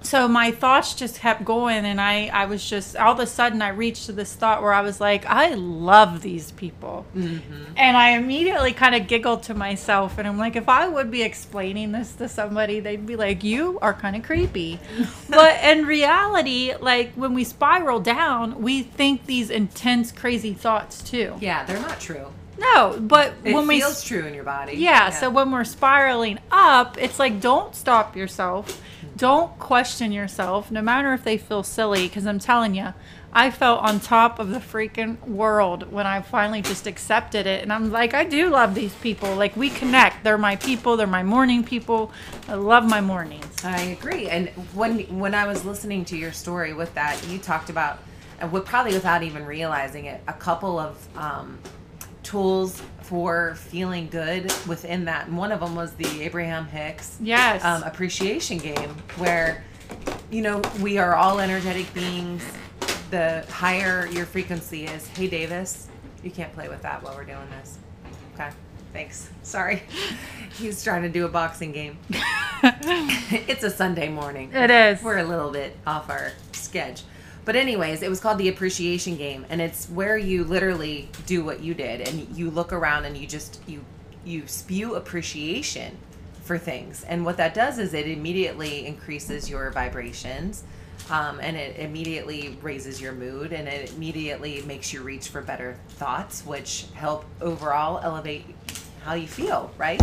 so 0.02 0.28
my 0.28 0.50
thoughts 0.50 0.94
just 0.94 1.20
kept 1.20 1.44
going, 1.44 1.84
and 1.84 2.00
I, 2.00 2.26
I 2.28 2.46
was 2.46 2.68
just 2.68 2.96
all 2.96 3.12
of 3.12 3.18
a 3.20 3.26
sudden 3.26 3.60
I 3.62 3.68
reached 3.70 4.06
to 4.06 4.12
this 4.12 4.32
thought 4.34 4.62
where 4.62 4.72
I 4.72 4.80
was 4.80 5.00
like, 5.00 5.26
I 5.26 5.54
love 5.54 6.22
these 6.22 6.52
people, 6.52 7.06
mm-hmm. 7.16 7.72
and 7.76 7.96
I 7.96 8.10
immediately 8.10 8.72
kind 8.72 8.94
of 8.94 9.06
giggled 9.06 9.42
to 9.44 9.54
myself, 9.54 10.18
and 10.18 10.26
I'm 10.26 10.38
like, 10.38 10.56
if 10.56 10.68
I 10.68 10.88
would 10.88 11.10
be 11.10 11.22
explaining 11.22 11.92
this 11.92 12.12
to 12.14 12.28
somebody, 12.28 12.80
they'd 12.80 13.06
be 13.06 13.16
like, 13.16 13.42
you 13.44 13.78
are 13.80 13.94
kind 13.94 14.16
of 14.16 14.22
creepy, 14.22 14.78
but 15.28 15.62
in 15.64 15.86
reality, 15.86 16.74
like 16.80 17.12
when 17.14 17.34
we 17.34 17.44
spiral 17.44 18.00
down, 18.00 18.62
we 18.62 18.82
think 18.82 19.26
these 19.26 19.50
intense, 19.50 20.12
crazy 20.12 20.54
thoughts 20.54 21.02
too. 21.02 21.36
Yeah, 21.40 21.64
they're 21.64 21.80
not 21.80 22.00
true. 22.00 22.26
No, 22.58 22.98
but 23.00 23.34
It 23.44 23.54
when 23.54 23.68
we 23.68 23.80
feels 23.80 24.02
true 24.02 24.26
in 24.26 24.34
your 24.34 24.44
body. 24.44 24.74
yeah, 24.74 25.10
so 25.10 25.30
when 25.30 25.52
we're 25.52 25.64
spiraling 25.64 26.40
up, 26.50 26.98
it's 26.98 27.18
like 27.18 27.40
don't 27.40 27.74
stop 27.74 28.16
yourself. 28.16 28.82
Don't 29.18 29.58
question 29.58 30.12
yourself, 30.12 30.70
no 30.70 30.80
matter 30.80 31.12
if 31.12 31.24
they 31.24 31.38
feel 31.38 31.64
silly, 31.64 32.06
because 32.06 32.24
I'm 32.24 32.38
telling 32.38 32.76
you, 32.76 32.94
I 33.32 33.50
felt 33.50 33.82
on 33.82 33.98
top 33.98 34.38
of 34.38 34.50
the 34.50 34.60
freaking 34.60 35.20
world 35.26 35.90
when 35.90 36.06
I 36.06 36.22
finally 36.22 36.62
just 36.62 36.86
accepted 36.86 37.44
it. 37.44 37.64
And 37.64 37.72
I'm 37.72 37.90
like, 37.90 38.14
I 38.14 38.22
do 38.22 38.48
love 38.48 38.76
these 38.76 38.94
people. 38.94 39.34
Like, 39.34 39.56
we 39.56 39.70
connect. 39.70 40.22
They're 40.22 40.38
my 40.38 40.54
people, 40.54 40.96
they're 40.96 41.08
my 41.08 41.24
morning 41.24 41.64
people. 41.64 42.12
I 42.46 42.54
love 42.54 42.88
my 42.88 43.00
mornings. 43.00 43.64
I 43.64 43.80
agree. 43.80 44.28
And 44.28 44.50
when 44.72 45.00
when 45.18 45.34
I 45.34 45.48
was 45.48 45.64
listening 45.64 46.04
to 46.06 46.16
your 46.16 46.30
story 46.30 46.72
with 46.72 46.94
that, 46.94 47.20
you 47.26 47.38
talked 47.38 47.70
about, 47.70 47.98
and 48.38 48.64
probably 48.64 48.92
without 48.92 49.24
even 49.24 49.44
realizing 49.44 50.04
it, 50.04 50.22
a 50.28 50.32
couple 50.32 50.78
of 50.78 51.08
um, 51.18 51.58
tools 52.32 52.82
for 53.02 53.54
feeling 53.56 54.06
good 54.08 54.52
within 54.66 55.06
that. 55.06 55.26
And 55.28 55.36
one 55.38 55.50
of 55.50 55.60
them 55.60 55.74
was 55.74 55.92
the 55.94 56.22
Abraham 56.22 56.66
Hicks 56.66 57.16
Yes. 57.20 57.64
um, 57.64 57.82
appreciation 57.84 58.58
game, 58.58 58.90
where 59.16 59.64
you 60.30 60.42
know 60.42 60.60
we 60.80 60.98
are 60.98 61.14
all 61.14 61.40
energetic 61.40 61.92
beings. 61.94 62.44
The 63.10 63.46
higher 63.50 64.06
your 64.08 64.26
frequency 64.26 64.84
is, 64.84 65.06
hey 65.08 65.26
Davis, 65.28 65.88
you 66.22 66.30
can't 66.30 66.52
play 66.52 66.68
with 66.68 66.82
that 66.82 67.02
while 67.02 67.14
we're 67.16 67.24
doing 67.24 67.48
this. 67.58 67.78
Okay, 68.34 68.50
thanks. 68.92 69.30
Sorry, 69.42 69.82
he's 70.58 70.84
trying 70.84 71.02
to 71.02 71.08
do 71.08 71.24
a 71.24 71.28
boxing 71.28 71.72
game. 71.72 71.96
it's 72.62 73.62
a 73.64 73.70
Sunday 73.70 74.08
morning. 74.10 74.52
it 74.52 74.70
is. 74.70 75.02
We're 75.02 75.18
a 75.18 75.24
little 75.24 75.50
bit 75.50 75.76
off 75.86 76.10
our 76.10 76.32
sketch. 76.52 77.02
But 77.48 77.56
anyways, 77.56 78.02
it 78.02 78.10
was 78.10 78.20
called 78.20 78.36
the 78.36 78.50
appreciation 78.50 79.16
game, 79.16 79.46
and 79.48 79.62
it's 79.62 79.88
where 79.88 80.18
you 80.18 80.44
literally 80.44 81.08
do 81.24 81.42
what 81.42 81.60
you 81.60 81.72
did, 81.72 82.06
and 82.06 82.28
you 82.36 82.50
look 82.50 82.74
around 82.74 83.06
and 83.06 83.16
you 83.16 83.26
just 83.26 83.62
you 83.66 83.82
you 84.22 84.46
spew 84.46 84.96
appreciation 84.96 85.96
for 86.42 86.58
things, 86.58 87.04
and 87.04 87.24
what 87.24 87.38
that 87.38 87.54
does 87.54 87.78
is 87.78 87.94
it 87.94 88.06
immediately 88.06 88.84
increases 88.84 89.48
your 89.48 89.70
vibrations. 89.70 90.62
Um, 91.08 91.40
and 91.40 91.56
it 91.56 91.78
immediately 91.78 92.58
raises 92.60 93.00
your 93.00 93.12
mood 93.12 93.54
and 93.54 93.66
it 93.66 93.94
immediately 93.94 94.60
makes 94.66 94.92
you 94.92 95.00
reach 95.02 95.28
for 95.28 95.40
better 95.40 95.78
thoughts 95.90 96.44
which 96.44 96.84
help 96.92 97.24
overall 97.40 97.98
elevate 98.02 98.44
how 99.04 99.14
you 99.14 99.28
feel 99.28 99.70
right 99.78 100.02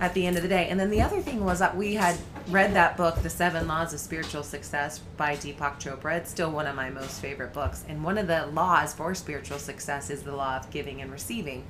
at 0.00 0.14
the 0.14 0.26
end 0.26 0.36
of 0.36 0.42
the 0.42 0.48
day. 0.48 0.68
And 0.68 0.78
then 0.78 0.90
the 0.90 1.02
other 1.02 1.20
thing 1.20 1.44
was 1.44 1.58
that 1.58 1.76
we 1.76 1.94
had 1.94 2.16
read 2.48 2.74
that 2.74 2.96
book, 2.96 3.22
The 3.22 3.30
Seven 3.30 3.66
Laws 3.66 3.92
of 3.92 4.00
Spiritual 4.00 4.42
Success 4.42 5.00
by 5.16 5.36
Deepak 5.36 5.80
Chopra. 5.80 6.16
It's 6.18 6.30
still 6.30 6.50
one 6.50 6.66
of 6.66 6.76
my 6.76 6.90
most 6.90 7.20
favorite 7.20 7.52
books. 7.52 7.84
And 7.88 8.04
one 8.04 8.18
of 8.18 8.26
the 8.26 8.46
laws 8.46 8.94
for 8.94 9.14
spiritual 9.14 9.58
success 9.58 10.10
is 10.10 10.22
the 10.22 10.34
law 10.34 10.56
of 10.56 10.70
giving 10.70 11.00
and 11.02 11.10
receiving. 11.10 11.64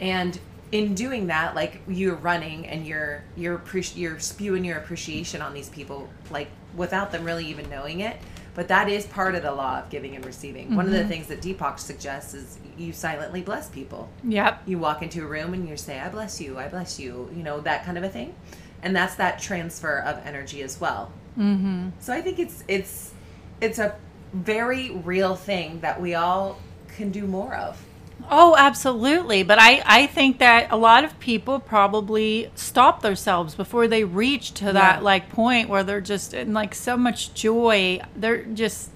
And 0.00 0.38
in 0.72 0.94
doing 0.94 1.28
that, 1.28 1.54
like 1.54 1.80
you're 1.86 2.16
running 2.16 2.66
and 2.66 2.86
you're 2.86 3.22
you're 3.36 3.62
you're 3.94 4.18
spewing 4.18 4.64
your 4.64 4.78
appreciation 4.78 5.40
on 5.40 5.54
these 5.54 5.68
people, 5.68 6.10
like 6.30 6.48
without 6.76 7.12
them 7.12 7.24
really 7.24 7.46
even 7.46 7.70
knowing 7.70 8.00
it. 8.00 8.16
But 8.54 8.68
that 8.68 8.88
is 8.88 9.06
part 9.06 9.34
of 9.34 9.42
the 9.42 9.52
law 9.52 9.80
of 9.80 9.90
giving 9.90 10.14
and 10.14 10.24
receiving. 10.24 10.76
One 10.76 10.86
of 10.86 10.92
the 10.92 11.06
things 11.08 11.26
that 11.26 11.40
Deepak 11.42 11.78
suggests 11.78 12.34
is 12.34 12.58
you 12.76 12.92
silently 12.92 13.42
bless 13.42 13.68
people 13.68 14.08
Yep. 14.24 14.62
you 14.66 14.78
walk 14.78 15.02
into 15.02 15.22
a 15.22 15.26
room 15.26 15.54
and 15.54 15.68
you 15.68 15.76
say 15.76 16.00
i 16.00 16.08
bless 16.08 16.40
you 16.40 16.58
i 16.58 16.66
bless 16.68 16.98
you 16.98 17.30
you 17.34 17.42
know 17.42 17.60
that 17.60 17.84
kind 17.84 17.96
of 17.96 18.04
a 18.04 18.08
thing 18.08 18.34
and 18.82 18.94
that's 18.94 19.14
that 19.16 19.38
transfer 19.38 19.98
of 20.00 20.18
energy 20.26 20.62
as 20.62 20.80
well 20.80 21.12
mm-hmm. 21.38 21.90
so 22.00 22.12
i 22.12 22.20
think 22.20 22.38
it's 22.38 22.64
it's 22.68 23.12
it's 23.60 23.78
a 23.78 23.94
very 24.32 24.90
real 24.90 25.36
thing 25.36 25.78
that 25.80 26.00
we 26.00 26.14
all 26.14 26.58
can 26.88 27.10
do 27.10 27.26
more 27.26 27.54
of 27.54 27.80
Oh, 28.30 28.56
absolutely. 28.56 29.42
But 29.42 29.58
I, 29.60 29.82
I 29.84 30.06
think 30.06 30.38
that 30.38 30.68
a 30.72 30.76
lot 30.76 31.04
of 31.04 31.18
people 31.20 31.58
probably 31.60 32.50
stop 32.54 33.02
themselves 33.02 33.54
before 33.54 33.86
they 33.86 34.04
reach 34.04 34.52
to 34.54 34.72
that 34.72 34.96
Yeah. 34.96 35.00
like 35.02 35.28
point 35.30 35.68
where 35.68 35.84
they're 35.84 36.00
just 36.00 36.32
in 36.34 36.52
like 36.54 36.74
so 36.74 36.96
much 36.96 37.34
joy. 37.34 38.00
They're 38.16 38.44
just 38.44 38.90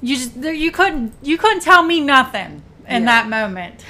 you 0.00 0.16
just 0.16 0.36
you 0.36 0.70
couldn't 0.72 1.12
you 1.22 1.38
couldn't 1.38 1.60
tell 1.62 1.82
me 1.82 2.00
nothing 2.00 2.62
in 2.88 3.02
Yeah. 3.02 3.06
that 3.06 3.28
moment. 3.28 3.84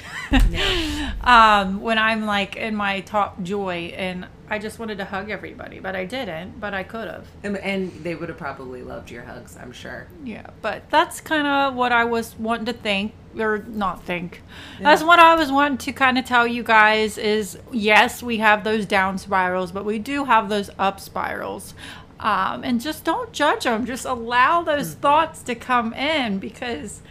Yeah. 0.49 1.13
um, 1.23 1.81
when 1.81 1.97
I'm 1.97 2.25
like 2.25 2.55
in 2.55 2.75
my 2.75 3.01
top 3.01 3.41
joy 3.41 3.93
and 3.97 4.27
I 4.49 4.59
just 4.59 4.77
wanted 4.79 4.97
to 4.99 5.05
hug 5.05 5.29
everybody, 5.29 5.79
but 5.79 5.95
I 5.95 6.05
didn't, 6.05 6.59
but 6.59 6.73
I 6.73 6.83
could 6.83 7.07
have. 7.07 7.25
and, 7.43 7.57
and 7.57 7.91
they 8.03 8.13
would 8.15 8.29
have 8.29 8.37
probably 8.37 8.83
loved 8.83 9.09
your 9.09 9.23
hugs 9.23 9.57
i'm 9.59 9.71
sure 9.71 10.07
Yeah, 10.23 10.47
but 10.61 10.89
that's 10.89 11.19
kind 11.21 11.47
of 11.47 11.75
what 11.75 11.91
I 11.91 12.05
was 12.05 12.35
wanting 12.37 12.65
to 12.65 12.73
think 12.73 13.13
or 13.37 13.59
not 13.67 14.03
think. 14.03 14.41
That's 14.79 15.03
what 15.03 15.19
I 15.19 15.35
was 15.35 15.51
wanting 15.51 15.77
to 15.79 15.91
kind 15.91 16.17
of 16.17 16.25
tell 16.25 16.47
you 16.47 16.63
guys 16.63 17.17
is 17.17 17.57
yes, 17.71 18.23
we 18.23 18.37
have 18.37 18.63
those 18.63 18.85
down 18.85 19.17
spirals, 19.17 19.71
but 19.73 19.83
we 19.83 19.99
do 19.99 20.23
have 20.25 20.47
those 20.47 20.69
up 20.79 20.99
spirals. 20.99 21.73
Um, 22.17 22.63
and 22.63 22.79
just 22.79 23.03
don't 23.03 23.33
judge 23.33 23.65
them. 23.65 23.85
Just 23.85 24.05
allow 24.05 24.61
those 24.61 24.93
thoughts 24.93 25.41
to 25.43 25.55
come 25.55 25.93
in 25.93 26.39
because 26.39 27.01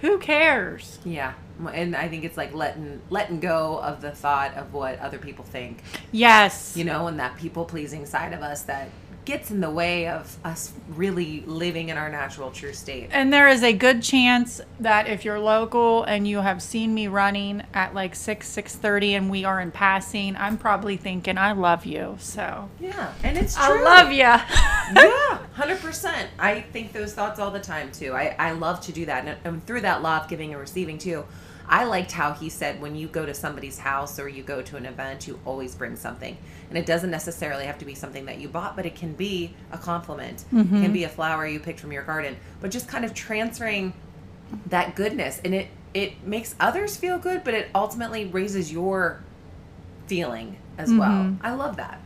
who 0.00 0.18
cares? 0.18 0.98
yeah 1.04 1.34
and 1.72 1.96
i 1.96 2.08
think 2.08 2.24
it's 2.24 2.36
like 2.36 2.52
letting 2.54 3.00
letting 3.10 3.40
go 3.40 3.78
of 3.82 4.00
the 4.00 4.10
thought 4.10 4.54
of 4.54 4.72
what 4.72 4.98
other 5.00 5.18
people 5.18 5.44
think 5.44 5.82
Yes. 6.12 6.76
you 6.76 6.84
know, 6.84 7.06
and 7.08 7.18
that 7.20 7.36
people 7.36 7.64
pleasing 7.64 8.06
side 8.06 8.32
of 8.32 8.42
us 8.42 8.62
that 8.62 8.88
gets 9.24 9.50
in 9.50 9.60
the 9.60 9.70
way 9.70 10.06
of 10.06 10.36
us 10.44 10.72
really 10.90 11.42
living 11.46 11.88
in 11.88 11.96
our 11.96 12.08
natural 12.08 12.52
true 12.52 12.72
state. 12.72 13.08
And 13.10 13.32
there 13.32 13.48
is 13.48 13.64
a 13.64 13.72
good 13.72 14.00
chance 14.00 14.60
that 14.78 15.08
if 15.08 15.24
you're 15.24 15.40
local 15.40 16.04
and 16.04 16.28
you 16.28 16.38
have 16.38 16.62
seen 16.62 16.94
me 16.94 17.08
running 17.08 17.64
at 17.74 17.92
like 17.92 18.14
6 18.14 18.48
6:30 18.48 19.16
and 19.16 19.28
we 19.30 19.44
are 19.44 19.60
in 19.60 19.72
passing, 19.72 20.36
I'm 20.36 20.56
probably 20.56 20.96
thinking 20.96 21.38
I 21.38 21.52
love 21.52 21.84
you. 21.84 22.16
So, 22.20 22.68
Yeah, 22.78 23.12
and 23.24 23.36
it's 23.36 23.56
true. 23.56 23.64
I 23.64 23.82
love 23.82 24.12
you. 24.12 24.18
yeah, 24.94 25.38
hundred 25.54 25.80
percent. 25.80 26.30
I 26.38 26.60
think 26.60 26.92
those 26.92 27.12
thoughts 27.12 27.40
all 27.40 27.50
the 27.50 27.58
time 27.60 27.90
too. 27.90 28.12
I 28.14 28.36
I 28.38 28.52
love 28.52 28.80
to 28.82 28.92
do 28.92 29.06
that, 29.06 29.26
and, 29.26 29.36
and 29.44 29.66
through 29.66 29.80
that 29.80 30.02
law 30.02 30.18
of 30.18 30.28
giving 30.28 30.52
and 30.52 30.60
receiving 30.60 30.98
too. 30.98 31.24
I 31.68 31.84
liked 31.84 32.12
how 32.12 32.32
he 32.32 32.48
said 32.48 32.80
when 32.80 32.94
you 32.94 33.08
go 33.08 33.26
to 33.26 33.34
somebody's 33.34 33.78
house 33.78 34.18
or 34.18 34.28
you 34.28 34.42
go 34.42 34.62
to 34.62 34.76
an 34.76 34.86
event, 34.86 35.26
you 35.26 35.38
always 35.44 35.74
bring 35.74 35.96
something, 35.96 36.36
and 36.68 36.78
it 36.78 36.86
doesn't 36.86 37.10
necessarily 37.10 37.64
have 37.64 37.78
to 37.78 37.84
be 37.84 37.94
something 37.94 38.26
that 38.26 38.40
you 38.40 38.48
bought, 38.48 38.76
but 38.76 38.86
it 38.86 38.94
can 38.94 39.14
be 39.14 39.54
a 39.72 39.78
compliment. 39.78 40.42
It 40.42 40.50
can 40.50 40.64
mm-hmm. 40.64 40.92
be 40.92 41.04
a 41.04 41.08
flower 41.08 41.46
you 41.46 41.60
picked 41.60 41.80
from 41.80 41.92
your 41.92 42.04
garden, 42.04 42.36
but 42.60 42.70
just 42.70 42.88
kind 42.88 43.04
of 43.04 43.14
transferring 43.14 43.92
that 44.66 44.94
goodness, 44.94 45.40
and 45.44 45.54
it 45.54 45.68
it 45.94 46.22
makes 46.26 46.54
others 46.60 46.96
feel 46.96 47.18
good, 47.18 47.42
but 47.42 47.54
it 47.54 47.68
ultimately 47.74 48.26
raises 48.26 48.70
your 48.70 49.24
feeling 50.06 50.58
as 50.76 50.92
well. 50.92 51.24
Mm-hmm. 51.24 51.46
I 51.46 51.54
love 51.54 51.76
that. 51.76 52.00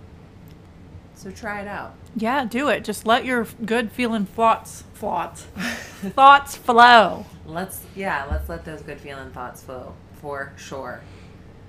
So 1.16 1.30
try 1.30 1.60
it 1.60 1.68
out. 1.68 1.94
Yeah, 2.16 2.44
do 2.44 2.68
it. 2.68 2.84
Just 2.84 3.04
let 3.04 3.24
your 3.24 3.46
good 3.64 3.92
feeling 3.92 4.24
thoughts, 4.24 4.84
thoughts, 4.94 5.42
thoughts 6.14 6.56
flow. 6.56 7.26
Let's 7.50 7.82
yeah, 7.96 8.26
let's 8.30 8.48
let 8.48 8.64
those 8.64 8.82
good 8.82 9.00
feeling 9.00 9.30
thoughts 9.30 9.62
flow 9.62 9.94
for 10.14 10.52
sure. 10.56 11.00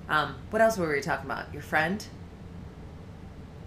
Um, 0.08 0.34
what 0.50 0.62
else 0.62 0.76
were 0.76 0.92
we 0.92 1.00
talking 1.00 1.26
about? 1.30 1.52
Your 1.52 1.62
friend, 1.62 2.04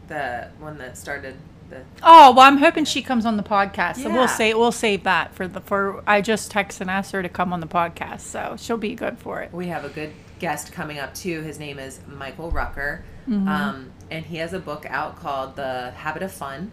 the 0.07 0.49
one 0.59 0.77
that 0.77 0.97
started 0.97 1.35
the. 1.69 1.81
Oh 2.03 2.31
well, 2.35 2.45
I'm 2.45 2.57
hoping 2.57 2.85
she 2.85 3.01
comes 3.01 3.25
on 3.25 3.37
the 3.37 3.43
podcast. 3.43 3.97
So 3.97 4.09
we'll 4.11 4.27
say 4.27 4.53
we'll 4.53 4.71
save 4.71 5.03
that 5.03 5.33
for 5.33 5.47
the 5.47 5.61
for. 5.61 6.03
I 6.05 6.21
just 6.21 6.51
texted 6.51 6.81
and 6.81 6.89
asked 6.91 7.11
her 7.11 7.23
to 7.23 7.29
come 7.29 7.51
on 7.53 7.59
the 7.59 7.67
podcast, 7.67 8.21
so 8.21 8.55
she'll 8.57 8.77
be 8.77 8.95
good 8.95 9.17
for 9.17 9.41
it. 9.41 9.51
We 9.51 9.67
have 9.67 9.83
a 9.85 9.89
good 9.89 10.11
guest 10.39 10.71
coming 10.71 10.99
up 10.99 11.13
too. 11.15 11.41
His 11.41 11.59
name 11.59 11.79
is 11.79 11.99
Michael 12.07 12.51
Rucker, 12.51 13.03
Mm-hmm. 13.27 13.47
um, 13.47 13.91
and 14.11 14.23
he 14.23 14.37
has 14.37 14.53
a 14.53 14.59
book 14.59 14.85
out 14.87 15.15
called 15.15 15.55
The 15.55 15.91
Habit 15.91 16.21
of 16.21 16.31
Fun. 16.31 16.69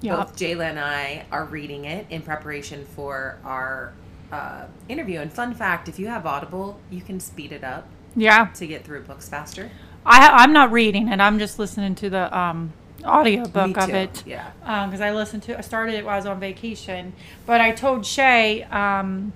Yep. 0.00 0.16
Both 0.16 0.36
Jayla 0.36 0.70
and 0.70 0.78
I 0.78 1.26
are 1.32 1.44
reading 1.44 1.84
it 1.86 2.06
in 2.08 2.22
preparation 2.22 2.84
for 2.84 3.40
our 3.44 3.92
uh, 4.32 4.66
interview. 4.88 5.20
And 5.20 5.32
fun 5.32 5.54
fact: 5.54 5.88
if 5.88 5.98
you 5.98 6.08
have 6.08 6.26
Audible, 6.26 6.78
you 6.90 7.00
can 7.00 7.20
speed 7.20 7.52
it 7.52 7.64
up 7.64 7.88
Yeah, 8.16 8.46
to 8.54 8.66
get 8.66 8.84
through 8.84 9.02
books 9.02 9.28
faster. 9.28 9.70
I 10.06 10.28
I'm 10.28 10.52
not 10.52 10.72
reading 10.72 11.08
it. 11.08 11.20
I'm 11.20 11.38
just 11.38 11.58
listening 11.58 11.94
to 11.96 12.10
the 12.10 12.36
um 12.36 12.72
audio 13.04 13.46
book 13.46 13.76
of 13.78 13.90
it. 13.90 14.24
Yeah. 14.26 14.50
because 14.86 15.00
I 15.00 15.12
listened 15.12 15.42
to 15.44 15.58
I 15.58 15.60
started 15.60 15.94
it 15.94 16.04
while 16.04 16.14
I 16.14 16.16
was 16.16 16.26
on 16.26 16.40
vacation. 16.40 17.12
But 17.46 17.60
I 17.60 17.72
told 17.72 18.06
Shay 18.06 18.64
um, 18.64 19.32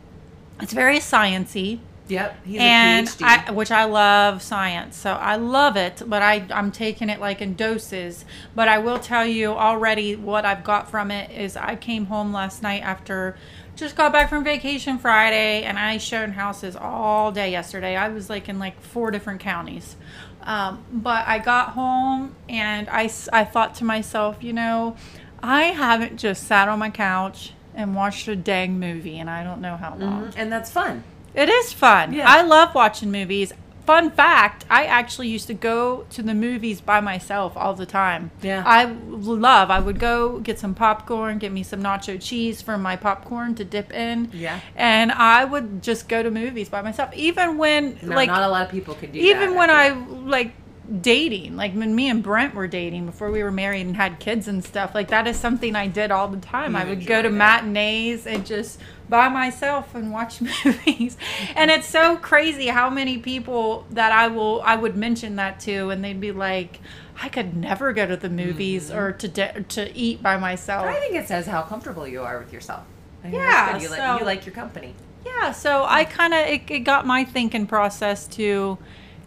it's 0.61 0.73
very 0.73 0.99
sciency. 0.99 1.81
Yep. 2.09 2.45
He's 2.45 2.61
and 2.61 3.07
a 3.07 3.11
PhD. 3.11 3.49
I, 3.49 3.51
which 3.53 3.71
I 3.71 3.85
love 3.85 4.43
science, 4.43 4.97
so 4.97 5.13
I 5.13 5.37
love 5.37 5.77
it. 5.77 6.03
But 6.07 6.23
I 6.23 6.45
I'm 6.51 6.73
taking 6.73 7.09
it 7.09 7.21
like 7.21 7.41
in 7.41 7.55
doses. 7.55 8.25
But 8.55 8.69
I 8.69 8.79
will 8.79 8.99
tell 8.99 9.27
you 9.27 9.53
already 9.53 10.17
what 10.17 10.45
I've 10.45 10.65
got 10.65 10.91
from 10.91 11.11
it 11.11 11.31
is 11.31 11.57
I 11.57 11.77
came 11.77 12.07
home 12.07 12.33
last 12.33 12.63
night 12.63 12.83
after 12.83 13.37
just 13.77 13.97
got 13.97 14.13
back 14.13 14.29
from 14.29 14.45
vacation 14.45 14.99
Friday, 14.99 15.63
and 15.63 15.79
I 15.79 15.99
showed 15.99 16.31
houses 16.31 16.77
all 16.77 17.33
day 17.33 17.51
yesterday. 17.51 17.97
I 17.97 18.09
was 18.09 18.29
like 18.31 18.49
in 18.49 18.59
like 18.59 18.81
four 18.81 19.11
different 19.11 19.41
counties. 19.41 19.97
Um, 20.43 20.85
but 20.93 21.27
I 21.27 21.39
got 21.39 21.71
home 21.71 22.35
and 22.49 22.89
I, 22.91 23.09
I 23.33 23.45
thought 23.45 23.77
to 23.77 23.85
myself, 23.85 24.43
you 24.43 24.53
know, 24.53 24.97
I 25.41 25.65
haven't 25.67 26.17
just 26.17 26.49
sat 26.49 26.69
on 26.69 26.81
my 26.81 26.91
couch 26.91 27.53
and 27.77 27.95
watched 27.95 28.27
a 28.29 28.37
dang 28.37 28.79
movie, 28.79 29.19
and 29.19 29.31
I 29.31 29.43
don't 29.45 29.61
know 29.61 29.77
how 29.77 29.97
long. 29.97 30.27
Mhm, 30.27 30.35
and 30.37 30.53
that's 30.53 30.71
fun. 30.71 31.05
It 31.35 31.49
is 31.49 31.73
fun. 31.73 32.13
Yeah. 32.13 32.29
I 32.29 32.43
love 32.43 32.75
watching 32.75 33.11
movies. 33.11 33.53
Fun 33.87 34.13
fact, 34.13 34.65
I 34.71 34.85
actually 34.85 35.27
used 35.29 35.49
to 35.49 35.55
go 35.55 36.07
to 36.11 36.23
the 36.23 36.35
movies 36.35 36.81
by 36.81 37.01
myself 37.01 37.57
all 37.57 37.75
the 37.75 37.87
time. 37.87 38.31
Yeah. 38.41 38.63
I 38.65 38.85
love, 38.85 39.71
I 39.71 39.81
would 39.81 39.99
go 39.99 40.39
get 40.39 40.59
some 40.61 40.75
popcorn, 40.75 41.39
get 41.39 41.51
me 41.51 41.65
some 41.65 41.83
nacho 41.83 42.21
cheese 42.23 42.63
for 42.63 42.79
my 42.79 42.95
popcorn 42.95 43.57
to 43.57 43.65
dip 43.65 43.93
in. 43.93 44.31
Yeah. 44.33 44.61
And 44.77 45.11
I 45.11 45.45
would 45.45 45.83
just 45.83 46.09
go 46.09 46.23
to 46.23 46.31
movies 46.31 46.69
by 46.69 46.81
myself. 46.83 47.13
Even 47.15 47.59
when, 47.59 47.99
No, 48.03 48.15
like, 48.15 48.29
not 48.29 48.43
a 48.43 48.49
lot 48.49 48.65
of 48.65 48.71
people 48.71 48.95
could 48.95 49.13
do 49.13 49.21
that. 49.21 49.27
even 49.27 49.57
when 49.57 49.69
I, 49.71 49.89
like, 49.91 50.53
dating, 51.01 51.57
like 51.57 51.73
when 51.73 51.95
me 51.95 52.09
and 52.11 52.23
Brent 52.23 52.55
were 52.55 52.67
dating 52.67 53.07
before 53.07 53.31
we 53.31 53.43
were 53.43 53.51
married 53.51 53.87
and 53.87 53.97
had 53.97 54.19
kids 54.19 54.49
and 54.49 54.65
stuff, 54.65 54.95
like 54.95 55.09
that 55.09 55.27
is 55.27 55.37
something 55.37 55.75
I 55.75 55.87
did 55.87 56.11
all 56.11 56.29
the 56.29 56.39
time. 56.39 56.73
You 56.73 56.81
I 56.81 56.85
would 56.85 57.07
go 57.07 57.23
to 57.23 57.31
matinees 57.31 58.27
and 58.27 58.45
just 58.45 58.81
by 59.09 59.29
myself 59.29 59.95
and 59.95 60.13
watch 60.13 60.41
movies. 60.65 61.17
And 61.55 61.71
it's 61.71 61.89
so 61.89 62.17
crazy 62.17 62.67
how 62.67 62.91
many 62.91 63.19
people 63.19 63.87
that 63.91 64.13
I 64.13 64.29
will 64.29 64.61
I 64.63 64.77
would 64.77 64.97
mention 64.97 65.37
that 65.37 65.61
to 65.61 65.91
and 65.91 66.05
they'd 66.05 66.21
be 66.21 66.33
like 66.33 66.81
I 67.21 67.29
could 67.29 67.57
never 67.57 67.93
go 67.93 68.07
to 68.07 68.17
the 68.17 68.31
movies 68.31 68.91
mm-hmm. 68.91 68.99
or 68.99 69.13
to 69.13 69.29
de- 69.29 69.63
to 69.63 69.97
eat 69.97 70.23
by 70.23 70.37
myself. 70.37 70.87
I 70.87 70.99
think 70.99 71.15
it 71.15 71.29
says 71.29 71.47
how 71.47 71.63
comfortable 71.63 72.07
you 72.07 72.23
are 72.23 72.39
with 72.39 72.53
yourself. 72.53 72.85
I 73.25 73.29
Yeah. 73.29 73.79
You, 73.79 73.89
like, 73.89 74.21
you 74.21 74.27
like 74.27 74.47
your 74.47 74.55
company. 74.55 74.95
Yeah, 75.25 75.53
so 75.53 75.85
I 75.85 76.05
kind 76.05 76.35
of 76.35 76.41
it, 76.41 76.71
it 76.71 76.81
got 76.81 77.07
my 77.07 77.25
thinking 77.25 77.67
process 77.67 78.27
to, 78.29 78.79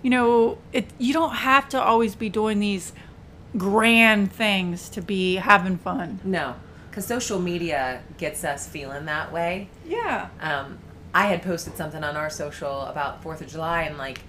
you 0.06 0.12
know, 0.12 0.60
it 0.72 0.86
you 1.00 1.14
don't 1.14 1.34
have 1.34 1.68
to 1.70 1.82
always 1.82 2.14
be 2.14 2.30
doing 2.30 2.60
these 2.60 2.94
grand 3.58 4.32
things 4.32 4.88
to 4.90 5.02
be 5.02 5.38
having 5.38 5.80
fun. 5.80 6.20
No, 6.24 6.54
because 6.92 7.08
social 7.08 7.40
media 7.40 8.04
gets 8.20 8.44
us 8.44 8.68
feeling 8.68 9.06
that 9.06 9.32
way. 9.34 9.68
Yeah. 9.84 10.28
Um, 10.42 10.78
I 11.12 11.26
had 11.26 11.42
posted 11.42 11.76
something 11.76 12.04
on 12.04 12.16
our 12.16 12.30
social 12.30 12.82
about 12.82 13.24
Fourth 13.24 13.42
of 13.42 13.48
July, 13.48 13.82
and 13.84 13.98
like, 13.98 14.20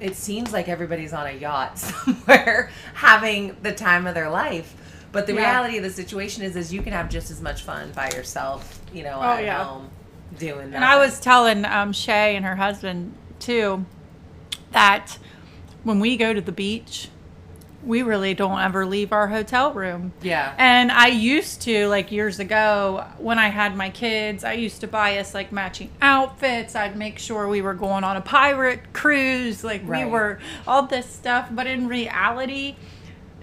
it 0.00 0.16
seems 0.16 0.50
like 0.50 0.66
everybody's 0.66 1.12
on 1.12 1.26
a 1.26 1.32
yacht 1.32 1.78
somewhere 1.78 2.70
having 2.94 3.54
the 3.62 3.72
time 3.74 4.06
of 4.06 4.14
their 4.14 4.30
life. 4.30 4.74
But 5.12 5.26
the 5.26 5.34
Yeah. 5.34 5.40
reality 5.40 5.76
of 5.76 5.82
the 5.82 5.90
situation 5.90 6.42
is, 6.42 6.56
is 6.56 6.72
you 6.72 6.80
can 6.80 6.94
have 6.94 7.10
just 7.10 7.30
as 7.30 7.42
much 7.42 7.64
fun 7.64 7.92
by 7.92 8.08
yourself, 8.12 8.80
you 8.94 9.02
know, 9.02 9.18
Oh, 9.20 9.32
at 9.32 9.44
yeah. 9.44 9.62
home 9.62 9.90
doing. 10.38 10.70
That. 10.70 10.76
And 10.76 10.84
I 10.86 10.96
was 10.96 11.20
telling 11.20 11.66
um, 11.66 11.92
Shay 11.92 12.34
and 12.34 12.46
her 12.46 12.56
husband 12.56 13.12
too 13.40 13.84
that 14.72 15.18
when 15.84 16.00
we 16.00 16.16
go 16.16 16.32
to 16.32 16.40
the 16.40 16.52
beach, 16.52 17.08
we 17.84 18.02
really 18.02 18.34
don't 18.34 18.58
ever 18.58 18.84
leave 18.84 19.12
our 19.12 19.28
hotel 19.28 19.72
room. 19.72 20.12
yeah, 20.20 20.52
And 20.58 20.90
I 20.90 21.06
used 21.06 21.62
to, 21.62 21.86
like 21.86 22.10
years 22.10 22.40
ago, 22.40 23.04
when 23.18 23.38
I 23.38 23.48
had 23.48 23.76
my 23.76 23.88
kids, 23.88 24.42
I 24.44 24.54
used 24.54 24.80
to 24.80 24.88
buy 24.88 25.16
us 25.18 25.32
like 25.32 25.52
matching 25.52 25.90
outfits. 26.02 26.74
I'd 26.74 26.96
make 26.96 27.18
sure 27.20 27.46
we 27.48 27.62
were 27.62 27.74
going 27.74 28.02
on 28.04 28.16
a 28.16 28.20
pirate 28.20 28.92
cruise, 28.92 29.62
like 29.62 29.82
Right. 29.84 30.04
we 30.04 30.10
were 30.10 30.40
all 30.66 30.82
this 30.86 31.06
stuff. 31.06 31.48
But 31.52 31.66
in 31.68 31.86
reality, 31.86 32.74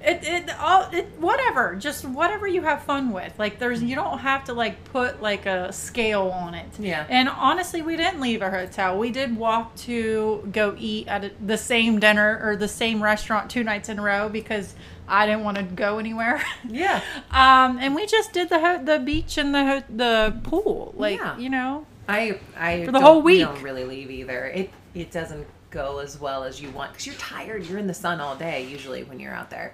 it, 0.05 0.23
it 0.23 0.59
all 0.59 0.87
it 0.93 1.07
whatever 1.19 1.75
just 1.75 2.05
whatever 2.05 2.45
you 2.47 2.61
have 2.61 2.83
fun 2.83 3.11
with 3.11 3.33
like 3.39 3.57
there's 3.59 3.81
you 3.81 3.95
don't 3.95 4.19
have 4.19 4.43
to 4.45 4.53
like 4.53 4.83
put 4.85 5.21
like 5.21 5.45
a 5.45 5.73
scale 5.73 6.29
on 6.29 6.53
it 6.53 6.67
Yeah. 6.79 7.05
and 7.09 7.27
honestly 7.27 7.81
we 7.81 7.97
didn't 7.97 8.21
leave 8.21 8.41
our 8.41 8.51
hotel 8.51 8.97
we 8.99 9.09
did 9.11 9.35
walk 9.35 9.75
to 9.77 10.47
go 10.51 10.75
eat 10.77 11.07
at 11.07 11.23
a, 11.25 11.31
the 11.43 11.57
same 11.57 11.99
dinner 11.99 12.39
or 12.43 12.55
the 12.55 12.67
same 12.67 13.01
restaurant 13.01 13.49
two 13.49 13.63
nights 13.63 13.89
in 13.89 13.97
a 13.99 14.01
row 14.01 14.29
because 14.29 14.75
i 15.07 15.25
didn't 15.25 15.43
want 15.43 15.57
to 15.57 15.63
go 15.63 15.97
anywhere 15.97 16.43
yeah. 16.69 17.01
um 17.31 17.77
and 17.79 17.95
we 17.95 18.05
just 18.05 18.31
did 18.33 18.49
the 18.49 18.59
ho- 18.59 18.83
the 18.83 18.99
beach 18.99 19.37
and 19.37 19.53
the 19.55 19.65
ho- 19.65 19.83
the 19.95 20.39
pool 20.43 20.93
like 20.97 21.17
Yeah. 21.19 21.37
you 21.37 21.49
know 21.49 21.85
I 22.07 22.39
I 22.55 22.85
For 22.85 22.91
the 22.91 23.01
whole 23.01 23.23
we 23.23 23.37
week. 23.37 23.45
don't 23.47 23.63
really 23.63 23.83
leave 23.83 24.11
either. 24.11 24.45
It 24.45 24.69
it 24.93 25.09
doesn't 25.09 25.47
go 25.71 25.97
as 25.97 26.19
well 26.19 26.43
as 26.43 26.61
you 26.61 26.69
want 26.69 26.91
because 26.91 27.07
you're 27.07 27.15
tired. 27.15 27.65
You're 27.65 27.79
in 27.79 27.87
the 27.87 27.95
sun 27.95 28.21
all 28.21 28.35
day 28.35 28.63
usually 28.67 29.03
when 29.03 29.19
you're 29.19 29.33
out 29.33 29.49
there. 29.49 29.73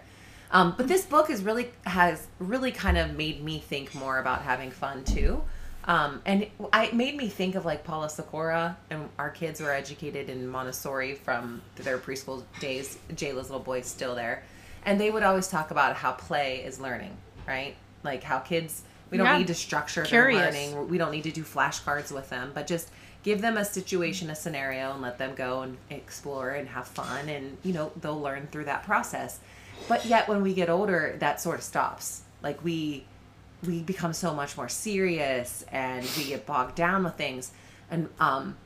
Um, 0.52 0.74
but 0.78 0.88
this 0.88 1.06
book 1.06 1.30
is 1.30 1.44
really 1.44 1.72
has 1.86 2.28
really 2.40 2.72
kind 2.72 2.98
of 2.98 3.16
made 3.16 3.44
me 3.44 3.60
think 3.60 3.96
more 3.96 4.20
about 4.20 4.42
having 4.42 4.70
fun 4.72 5.04
too. 5.04 5.42
Um, 5.86 6.22
and 6.26 6.44
it, 6.44 6.52
I 6.72 6.86
it 6.88 6.94
made 6.94 7.16
me 7.16 7.28
think 7.30 7.56
of 7.56 7.66
like 7.66 7.84
Paula 7.84 8.10
Sikora 8.10 8.78
and 8.90 9.10
our 9.18 9.30
kids 9.30 9.62
were 9.62 9.72
educated 9.72 10.30
in 10.30 10.48
Montessori 10.48 11.16
from 11.16 11.62
their 11.76 11.98
preschool 11.98 12.44
days. 12.60 12.98
Jayla's 13.16 13.50
little 13.50 13.64
boy's 13.64 13.88
still 13.88 14.14
there, 14.14 14.44
and 14.86 15.00
they 15.00 15.10
would 15.10 15.24
always 15.24 15.48
talk 15.48 15.72
about 15.72 15.96
how 15.96 16.12
play 16.12 16.64
is 16.64 16.80
learning, 16.80 17.16
right? 17.48 17.76
Like 18.04 18.22
how 18.24 18.40
kids 18.40 18.84
we 19.10 19.18
don't 19.18 19.28
Yeah. 19.28 19.38
need 19.40 19.48
to 19.48 19.54
structure 19.56 20.06
their 20.06 20.32
learning 20.34 20.88
we 20.90 20.98
don't 20.98 21.12
need 21.12 21.24
to 21.24 21.32
do 21.32 21.44
flashcards 21.44 22.14
with 22.14 22.30
them 22.30 22.52
but 22.56 22.66
just 22.66 22.90
give 23.24 23.42
them 23.42 23.58
a 23.58 23.66
situation 23.66 24.30
a 24.30 24.36
scenario 24.36 24.94
and 24.94 25.02
let 25.02 25.18
them 25.18 25.36
go 25.36 25.64
and 25.64 25.76
explore 25.90 26.52
and 26.52 26.70
have 26.70 26.88
fun 26.88 27.28
and 27.28 27.58
you 27.62 27.74
know 27.74 27.92
they'll 28.00 28.22
learn 28.22 28.48
through 28.54 28.64
that 28.64 28.84
process 28.84 29.40
but 29.88 30.06
yet 30.06 30.28
when 30.28 30.42
we 30.42 30.54
get 30.54 30.70
older 30.70 31.16
that 31.20 31.42
sort 31.42 31.58
of 31.58 31.64
stops. 31.64 32.22
Like 32.42 32.64
we 32.64 33.06
we 33.66 33.82
become 33.82 34.14
so 34.14 34.34
much 34.34 34.58
more 34.58 34.70
serious 34.70 35.64
and 35.72 36.08
we 36.18 36.26
get 36.26 36.46
bogged 36.46 36.76
down 36.76 37.04
with 37.04 37.16
things. 37.16 37.52
And 37.90 38.10
um 38.20 38.58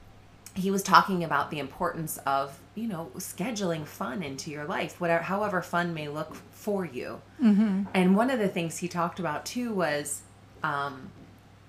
he 0.54 0.72
was 0.72 0.84
talking 0.84 1.24
about 1.24 1.52
the 1.52 1.60
importance 1.60 2.18
of 2.26 2.58
you 2.76 2.88
know 2.88 3.12
scheduling 3.18 3.86
fun 3.86 4.24
into 4.24 4.50
your 4.50 4.64
life 4.66 5.02
whatever 5.02 5.24
however 5.24 5.62
fun 5.62 5.94
may 5.94 6.08
look 6.08 6.36
for 6.52 6.86
you. 6.86 7.22
And 7.94 8.16
one 8.16 8.30
of 8.30 8.40
the 8.40 8.48
things 8.48 8.78
he 8.78 8.88
talked 8.88 9.20
about 9.20 9.46
too 9.46 9.74
was 9.74 10.22
um, 10.64 11.12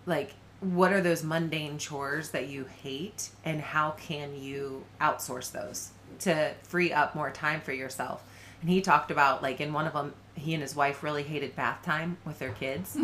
like 0.07 0.35
what 0.61 0.93
are 0.93 1.01
those 1.03 1.23
mundane 1.23 1.79
chores 1.79 2.31
that 2.31 2.49
you 2.49 2.65
hate 2.83 3.29
and 3.45 3.61
how 3.61 3.91
can 3.93 4.35
you 4.41 4.85
outsource 5.01 5.53
those 5.53 5.91
to 6.21 6.55
free 6.63 6.93
up 6.93 7.15
more 7.15 7.31
time 7.31 7.61
for 7.61 7.73
yourself 7.73 8.25
and 8.61 8.71
he 8.71 8.81
talked 8.81 9.11
about 9.11 9.43
like 9.43 9.61
in 9.61 9.73
one 9.73 9.87
of 9.87 9.93
them 9.93 10.15
he 10.35 10.53
and 10.53 10.63
his 10.63 10.77
wife 10.77 11.03
really 11.03 11.23
hated 11.23 11.57
bath 11.57 11.83
time 11.83 12.19
with 12.25 12.39
their 12.39 12.53
kids. 12.53 12.95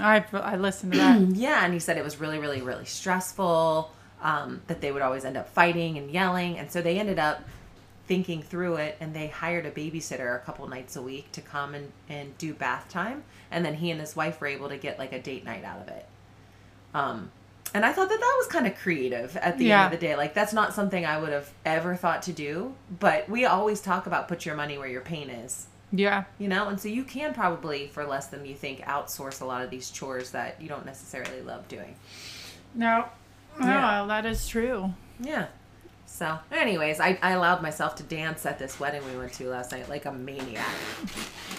I 0.00 0.24
i 0.32 0.56
listened 0.56 0.92
to 0.92 0.98
that. 0.98 1.20
Yeah 1.34 1.64
and 1.64 1.72
he 1.72 1.78
said 1.80 1.96
it 1.96 2.04
was 2.04 2.20
really 2.20 2.38
really 2.38 2.62
really 2.62 2.84
stressful 2.84 3.90
um, 4.22 4.62
that 4.66 4.80
they 4.80 4.92
would 4.92 5.02
always 5.02 5.24
end 5.24 5.36
up 5.36 5.48
fighting 5.48 5.98
and 5.98 6.10
yelling. 6.10 6.58
And 6.58 6.70
so 6.70 6.82
they 6.82 6.98
ended 6.98 7.18
up 7.18 7.42
thinking 8.06 8.42
through 8.42 8.76
it 8.76 8.96
and 9.00 9.14
they 9.14 9.26
hired 9.28 9.66
a 9.66 9.70
babysitter 9.70 10.36
a 10.36 10.38
couple 10.38 10.66
nights 10.68 10.96
a 10.96 11.02
week 11.02 11.30
to 11.32 11.40
come 11.40 11.74
and, 11.74 11.92
and 12.08 12.36
do 12.38 12.54
bath 12.54 12.88
time. 12.88 13.24
And 13.50 13.64
then 13.64 13.74
he 13.74 13.90
and 13.90 14.00
his 14.00 14.16
wife 14.16 14.40
were 14.40 14.46
able 14.46 14.68
to 14.68 14.76
get 14.76 14.98
like 14.98 15.12
a 15.12 15.20
date 15.20 15.44
night 15.44 15.64
out 15.64 15.80
of 15.80 15.88
it. 15.88 16.06
Um, 16.94 17.30
and 17.76 17.84
i 17.84 17.92
thought 17.92 18.08
that 18.08 18.18
that 18.18 18.34
was 18.38 18.46
kind 18.48 18.66
of 18.66 18.74
creative 18.76 19.36
at 19.36 19.58
the 19.58 19.66
Yeah. 19.66 19.84
end 19.84 19.94
of 19.94 20.00
the 20.00 20.06
day. 20.06 20.16
Like 20.16 20.32
that's 20.34 20.52
not 20.52 20.74
something 20.74 21.04
i 21.04 21.16
would 21.20 21.32
have 21.32 21.48
ever 21.64 21.94
thought 21.94 22.22
to 22.22 22.32
do 22.32 22.74
but 23.06 23.28
we 23.28 23.44
always 23.44 23.80
talk 23.80 24.06
about 24.06 24.26
put 24.28 24.44
your 24.46 24.56
money 24.56 24.76
where 24.78 24.88
your 24.88 25.02
pain 25.02 25.28
is. 25.30 25.66
Yeah. 25.92 26.24
You 26.38 26.48
know? 26.48 26.68
And 26.68 26.80
so 26.80 26.88
you 26.88 27.04
can 27.04 27.32
probably 27.34 27.86
for 27.88 28.04
less 28.04 28.26
than 28.28 28.44
you 28.46 28.54
think 28.54 28.80
outsource 28.80 29.40
a 29.40 29.44
lot 29.44 29.62
of 29.62 29.70
these 29.70 29.90
chores 29.90 30.30
that 30.32 30.60
you 30.60 30.68
don't 30.68 30.84
necessarily 30.86 31.40
love 31.42 31.68
doing. 31.68 31.94
No. 32.74 33.04
No 33.60 33.66
Yeah. 33.66 34.04
that 34.08 34.26
is 34.26 34.48
true. 34.48 34.92
Yeah. 35.20 35.46
So 36.06 36.38
anyways 36.50 36.98
I, 37.00 37.18
I 37.22 37.32
allowed 37.32 37.60
myself 37.62 37.94
to 37.96 38.02
dance 38.02 38.46
at 38.46 38.58
this 38.58 38.80
wedding 38.80 39.02
we 39.10 39.16
went 39.18 39.32
to 39.34 39.48
last 39.48 39.70
night 39.72 39.88
like 39.88 40.06
a 40.06 40.12
maniac. 40.12 40.74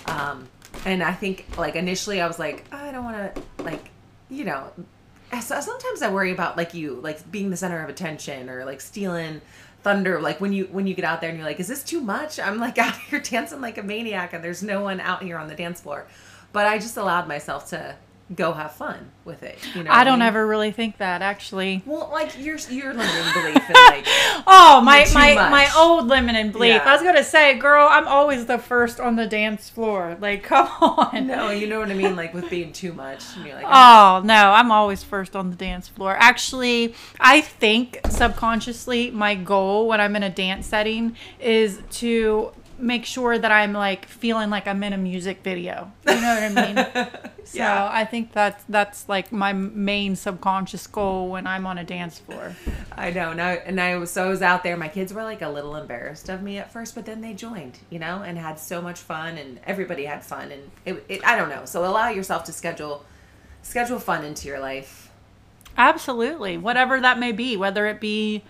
Um 0.07 0.47
and 0.85 1.01
i 1.03 1.13
think 1.13 1.45
like 1.57 1.75
initially 1.75 2.21
i 2.21 2.27
was 2.27 2.37
like 2.39 2.65
"Oh, 2.71 2.77
i 2.77 2.91
don't 2.91 3.03
want 3.05 3.17
to 3.35 3.63
like 3.63 3.89
you 4.29 4.43
know 4.45 4.69
so 5.41 5.59
sometimes 5.59 6.01
i 6.01 6.09
worry 6.09 6.31
about 6.31 6.57
like 6.57 6.73
you 6.73 6.95
like 6.95 7.29
being 7.31 7.49
the 7.49 7.57
center 7.57 7.83
of 7.83 7.89
attention 7.89 8.49
or 8.49 8.65
like 8.65 8.81
stealing 8.81 9.41
thunder 9.83 10.19
like 10.19 10.41
when 10.41 10.51
you 10.51 10.65
when 10.65 10.85
you 10.85 10.93
get 10.93 11.05
out 11.05 11.21
there 11.21 11.29
and 11.29 11.39
you're 11.39 11.47
like 11.47 11.59
is 11.59 11.67
this 11.67 11.83
too 11.83 12.01
much? 12.01 12.39
I'm 12.39 12.59
like 12.59 12.77
out 12.85 12.97
here 12.97 13.19
dancing 13.19 13.61
like 13.61 13.77
a 13.77 13.83
maniac 13.83 14.33
and 14.33 14.43
there's 14.43 14.63
no 14.63 14.81
one 14.81 14.99
out 14.99 15.23
here 15.23 15.37
on 15.37 15.47
the 15.47 15.55
dance 15.55 15.81
floor. 15.81 16.07
But 16.51 16.67
i 16.67 16.77
just 16.77 16.97
allowed 16.97 17.27
myself 17.27 17.69
to 17.69 17.95
go 18.35 18.51
have 18.51 18.73
fun 18.73 19.09
with 19.23 19.41
it 19.41 19.57
you 19.73 19.83
know 19.83 19.91
i 19.91 20.03
don't 20.03 20.19
mean? 20.19 20.27
ever 20.27 20.45
really 20.45 20.71
think 20.71 20.97
that 20.97 21.21
actually 21.21 21.81
well 21.85 22.09
like 22.11 22.37
you're 22.37 22.57
you're 22.69 22.93
limiting 22.93 23.33
belief 23.33 23.69
in 23.69 23.73
like 23.87 24.05
Oh, 24.49 24.81
my 24.81 25.05
my 25.13 25.33
much. 25.33 25.51
my 25.51 25.69
old 25.75 26.07
limited 26.07 26.53
belief. 26.53 26.75
Yeah. 26.75 26.83
I 26.89 26.93
was 26.93 27.03
gonna 27.03 27.23
say, 27.23 27.57
girl, 27.57 27.85
I'm 27.89 28.07
always 28.07 28.45
the 28.45 28.57
first 28.57 28.99
on 28.99 29.15
the 29.17 29.27
dance 29.27 29.69
floor. 29.69 30.17
Like, 30.21 30.43
come 30.51 30.67
on. 30.81 31.27
no 31.27 31.49
you 31.49 31.67
know 31.67 31.79
what 31.79 31.89
i 31.91 31.93
mean 31.93 32.15
like 32.15 32.33
with 32.33 32.49
being 32.49 32.71
too 32.71 32.93
much 32.93 33.23
you're 33.43 33.55
like 33.55 33.65
Oh 33.67 34.21
no, 34.23 34.51
I'm 34.51 34.71
always 34.71 35.03
first 35.03 35.35
on 35.35 35.49
the 35.49 35.55
dance 35.55 35.87
floor. 35.87 36.15
Actually, 36.17 36.95
I 37.19 37.41
think 37.41 37.99
subconsciously 38.09 39.11
my 39.11 39.35
goal 39.35 39.87
when 39.87 39.99
I'm 39.99 40.15
in 40.15 40.23
a 40.23 40.29
dance 40.29 40.67
setting 40.67 41.15
is 41.39 41.81
to 41.91 42.51
make 42.79 43.05
sure 43.05 43.37
that 43.37 43.51
I'm 43.51 43.73
like 43.73 44.07
feeling 44.07 44.49
like 44.49 44.67
I'm 44.67 44.83
in 44.83 44.93
a 44.93 44.97
music 44.97 45.43
video. 45.43 45.91
You 46.07 46.15
know 46.15 46.39
what 46.39 46.57
I 46.57 46.73
mean? 46.73 47.21
So 47.47 47.59
Yeah. 47.59 47.89
I 47.89 48.03
think 48.03 48.33
that's 48.33 48.61
that's 48.67 49.07
like 49.07 49.31
my 49.31 49.53
main 49.53 50.17
subconscious 50.17 50.85
goal 50.85 51.29
when 51.29 51.47
I'm 51.47 51.65
on 51.65 51.77
a 51.77 51.83
dance 51.85 52.19
floor. 52.19 52.57
I 52.91 53.11
know. 53.11 53.31
Now, 53.31 53.51
and 53.51 53.79
I 53.79 53.95
was 53.95 54.11
so 54.11 54.25
I 54.25 54.29
was 54.29 54.41
out 54.41 54.63
there. 54.63 54.75
My 54.75 54.89
kids 54.89 55.13
were 55.13 55.23
like 55.23 55.41
a 55.41 55.47
little 55.47 55.77
embarrassed 55.77 56.27
of 56.27 56.43
me 56.43 56.57
at 56.57 56.73
first, 56.73 56.93
but 56.93 57.05
then 57.05 57.21
they 57.21 57.33
joined, 57.33 57.79
you 57.89 57.99
know, 57.99 58.21
and 58.21 58.37
had 58.37 58.59
so 58.59 58.81
much 58.81 58.99
fun, 58.99 59.37
and 59.37 59.61
everybody 59.65 60.03
had 60.03 60.25
fun, 60.25 60.51
and 60.51 60.69
it, 60.85 61.05
it 61.07 61.25
I 61.25 61.37
don't 61.37 61.47
know. 61.47 61.63
So 61.63 61.85
allow 61.85 62.09
yourself 62.09 62.43
to 62.45 62.51
schedule 62.51 63.05
schedule 63.61 63.99
fun 63.99 64.25
into 64.25 64.49
your 64.49 64.59
life. 64.59 65.09
Absolutely. 65.77 66.57
Whatever 66.57 66.99
that 66.99 67.17
may 67.17 67.31
be, 67.31 67.55
whether 67.55 67.85
it 67.85 68.01
be 68.01 68.43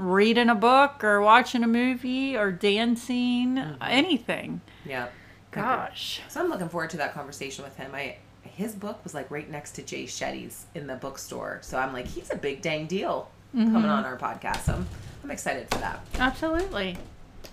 reading 0.00 0.48
a 0.48 0.54
book 0.54 1.04
or 1.04 1.20
watching 1.20 1.62
a 1.62 1.66
movie 1.68 2.36
or 2.36 2.50
dancing, 2.50 3.58
anything. 3.80 4.60
Yeah. 4.86 5.08
Gosh. 5.50 6.20
So 6.28 6.40
I'm 6.40 6.48
looking 6.48 6.68
forward 6.68 6.90
to 6.90 6.96
that 6.98 7.12
conversation 7.12 7.64
with 7.64 7.76
him. 7.76 7.90
I 7.94 8.16
his 8.42 8.74
book 8.74 8.98
was 9.04 9.14
like 9.14 9.30
right 9.30 9.48
next 9.48 9.72
to 9.72 9.82
Jay 9.82 10.04
Shetty's 10.04 10.66
in 10.74 10.86
the 10.86 10.94
bookstore, 10.96 11.58
so 11.62 11.78
I'm 11.78 11.92
like, 11.92 12.06
he's 12.06 12.30
a 12.30 12.36
big 12.36 12.62
dang 12.62 12.86
deal 12.86 13.30
coming 13.52 13.84
on 13.84 14.04
our 14.04 14.16
podcast. 14.16 14.64
So 14.64 14.74
I'm, 14.74 14.86
I'm 15.24 15.30
excited 15.30 15.68
for 15.70 15.78
that. 15.78 16.00
Absolutely. 16.18 16.96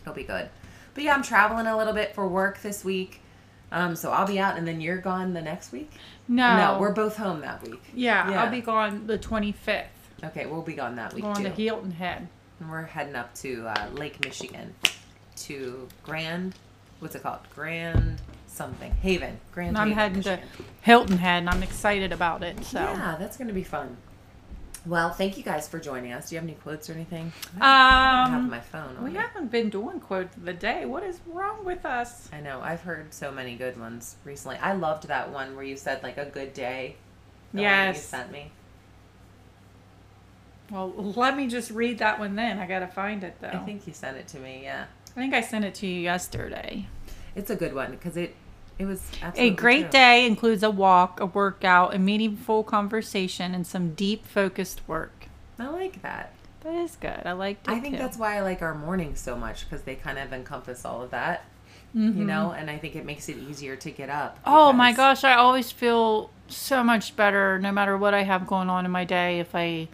It'll 0.01 0.13
be 0.13 0.23
good. 0.23 0.49
But 0.93 1.03
yeah, 1.03 1.13
I'm 1.13 1.23
traveling 1.23 1.67
a 1.67 1.77
little 1.77 1.93
bit 1.93 2.13
for 2.15 2.27
work 2.27 2.61
this 2.61 2.83
week. 2.83 3.21
Um, 3.71 3.95
so 3.95 4.11
I'll 4.11 4.27
be 4.27 4.39
out, 4.39 4.57
and 4.57 4.65
then 4.67 4.79
you're 4.79 4.97
gone 4.97 5.33
the 5.33 5.41
next 5.41 5.71
week. 5.73 5.91
No. 6.27 6.55
No, 6.55 6.79
we're 6.79 6.93
both 6.93 7.17
home 7.17 7.41
that 7.41 7.61
week. 7.63 7.81
Yeah, 7.93 8.29
Yeah. 8.31 8.43
I'll 8.43 8.51
be 8.51 8.61
gone 8.61 9.07
the 9.07 9.17
25th. 9.17 9.83
Okay, 10.23 10.45
we'll 10.45 10.61
be 10.61 10.73
gone 10.73 10.95
that 10.95 11.13
week 11.13 11.23
Going 11.23 11.35
too. 11.37 11.43
to 11.43 11.49
Hilton 11.49 11.91
Head. 11.91 12.27
And 12.59 12.69
we're 12.69 12.83
heading 12.83 13.15
up 13.15 13.33
to 13.35 13.67
uh, 13.67 13.87
Lake 13.93 14.23
Michigan, 14.23 14.73
to 15.37 15.87
Grand. 16.03 16.55
What's 16.99 17.15
it 17.15 17.23
called? 17.23 17.39
Grand 17.53 18.19
something 18.47 18.91
Haven. 19.03 19.39
Grand. 19.53 19.69
And 19.69 19.77
I'm 19.77 19.87
Haven, 19.91 20.21
heading 20.21 20.23
to 20.23 20.39
Hilton 20.81 21.17
Head, 21.19 21.39
and 21.39 21.49
I'm 21.49 21.61
excited 21.61 22.11
about 22.11 22.41
it. 22.43 22.63
So 22.65 22.79
Yeah, 22.79 23.15
that's 23.19 23.37
gonna 23.37 23.53
be 23.53 23.63
fun. 23.63 23.97
Well, 24.85 25.11
thank 25.11 25.37
you 25.37 25.43
guys 25.43 25.67
for 25.67 25.79
joining 25.79 26.13
us. 26.13 26.29
Do 26.29 26.35
you 26.35 26.39
have 26.39 26.47
any 26.47 26.55
quotes 26.57 26.89
or 26.89 26.93
anything? 26.93 27.33
I 27.59 28.29
have 28.29 28.39
Um, 28.39 28.49
my 28.49 28.61
phone. 28.61 29.03
We 29.03 29.13
haven't 29.15 29.51
been 29.51 29.69
doing 29.69 29.99
quotes 29.99 30.35
of 30.37 30.45
the 30.45 30.53
day. 30.53 30.85
What 30.85 31.03
is 31.03 31.19
wrong 31.27 31.65
with 31.65 31.85
us? 31.85 32.29
I 32.31 32.39
know. 32.39 32.61
I've 32.61 32.81
heard 32.81 33.13
so 33.13 33.29
many 33.31 33.55
good 33.57 33.77
ones 33.77 34.15
recently. 34.23 34.57
I 34.57 34.71
loved 34.73 35.07
that 35.09 35.29
one 35.29 35.55
where 35.55 35.65
you 35.65 35.75
said 35.75 36.01
like 36.03 36.17
a 36.17 36.25
good 36.25 36.53
day. 36.53 36.95
The 37.53 37.61
one 37.63 37.87
you 37.95 37.99
sent 37.99 38.31
me. 38.31 38.51
Well, 40.71 40.91
let 41.15 41.37
me 41.37 41.47
just 41.47 41.71
read 41.71 41.99
that 41.99 42.19
one 42.19 42.35
then. 42.35 42.59
I 42.59 42.67
gotta 42.67 42.87
find 42.87 43.23
it 43.23 43.37
though. 43.39 43.47
I 43.49 43.59
think 43.59 43.87
you 43.87 43.93
sent 43.93 44.17
it 44.17 44.27
to 44.29 44.39
me. 44.39 44.61
Yeah, 44.63 44.85
I 45.15 45.19
think 45.19 45.33
I 45.33 45.41
sent 45.41 45.65
it 45.65 45.73
to 45.75 45.87
you 45.87 45.99
yesterday. 46.01 46.87
it's 47.35 47.49
a 47.49 47.55
good 47.55 47.73
one 47.73 47.91
because 47.91 48.17
it 48.17 48.35
it 48.79 48.85
was 48.85 49.09
A 49.35 49.49
great 49.49 49.83
true. 49.83 49.89
day 49.91 50.25
includes 50.27 50.61
a 50.61 50.69
walk, 50.69 51.19
a 51.19 51.25
workout, 51.25 51.95
a 51.95 51.99
meaningful 51.99 52.63
conversation, 52.63 53.55
and 53.55 53.65
some 53.65 53.93
deep, 53.95 54.25
focused 54.25 54.87
work. 54.87 55.27
I 55.57 55.67
like 55.69 56.01
that. 56.03 56.33
That 56.61 56.75
is 56.75 56.95
good. 56.95 57.21
I 57.25 57.31
like. 57.31 57.57
it. 57.63 57.69
I 57.69 57.79
think 57.79 57.95
too. 57.95 58.01
that's 58.01 58.17
why 58.17 58.37
I 58.37 58.41
like 58.41 58.61
our 58.61 58.75
mornings 58.75 59.19
so 59.19 59.35
much 59.35 59.67
because 59.67 59.83
they 59.83 59.95
kind 59.95 60.19
of 60.19 60.31
encompass 60.31 60.85
all 60.85 61.01
of 61.01 61.09
that. 61.11 61.45
Mm-hmm. 61.95 62.19
You 62.19 62.25
know, 62.25 62.51
and 62.51 62.69
I 62.69 62.77
think 62.77 62.95
it 62.95 63.05
makes 63.05 63.29
it 63.29 63.37
easier 63.37 63.75
to 63.77 63.89
get 63.89 64.09
up. 64.09 64.37
Oh 64.45 64.73
my 64.73 64.91
gosh, 64.91 65.23
I 65.23 65.33
always 65.35 65.71
feel 65.71 66.29
so 66.47 66.83
much 66.83 67.15
better 67.15 67.57
no 67.59 67.71
matter 67.71 67.97
what 67.97 68.13
I 68.13 68.23
have 68.23 68.45
going 68.45 68.69
on 68.69 68.85
in 68.85 68.91
my 68.91 69.05
day 69.05 69.39
if 69.39 69.55
I 69.55 69.87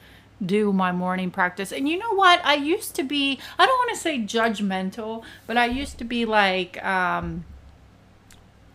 do 0.46 0.74
my 0.74 0.92
morning 0.92 1.32
practice. 1.32 1.72
And 1.72 1.88
you 1.88 1.98
know 1.98 2.14
what? 2.14 2.44
I 2.44 2.56
used 2.56 2.96
to 2.96 3.04
be, 3.04 3.40
I 3.58 3.66
don't 3.66 3.78
want 3.78 3.92
to 3.92 3.98
say 3.98 4.20
judgmental, 4.20 5.24
but 5.48 5.58
I 5.58 5.66
used 5.66 5.98
to 6.00 6.04
be 6.04 6.26
like, 6.26 6.84
um, 6.84 7.46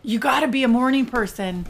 you 0.03 0.19
got 0.19 0.41
to 0.41 0.47
be 0.47 0.63
a 0.63 0.67
morning 0.67 1.05
person. 1.05 1.65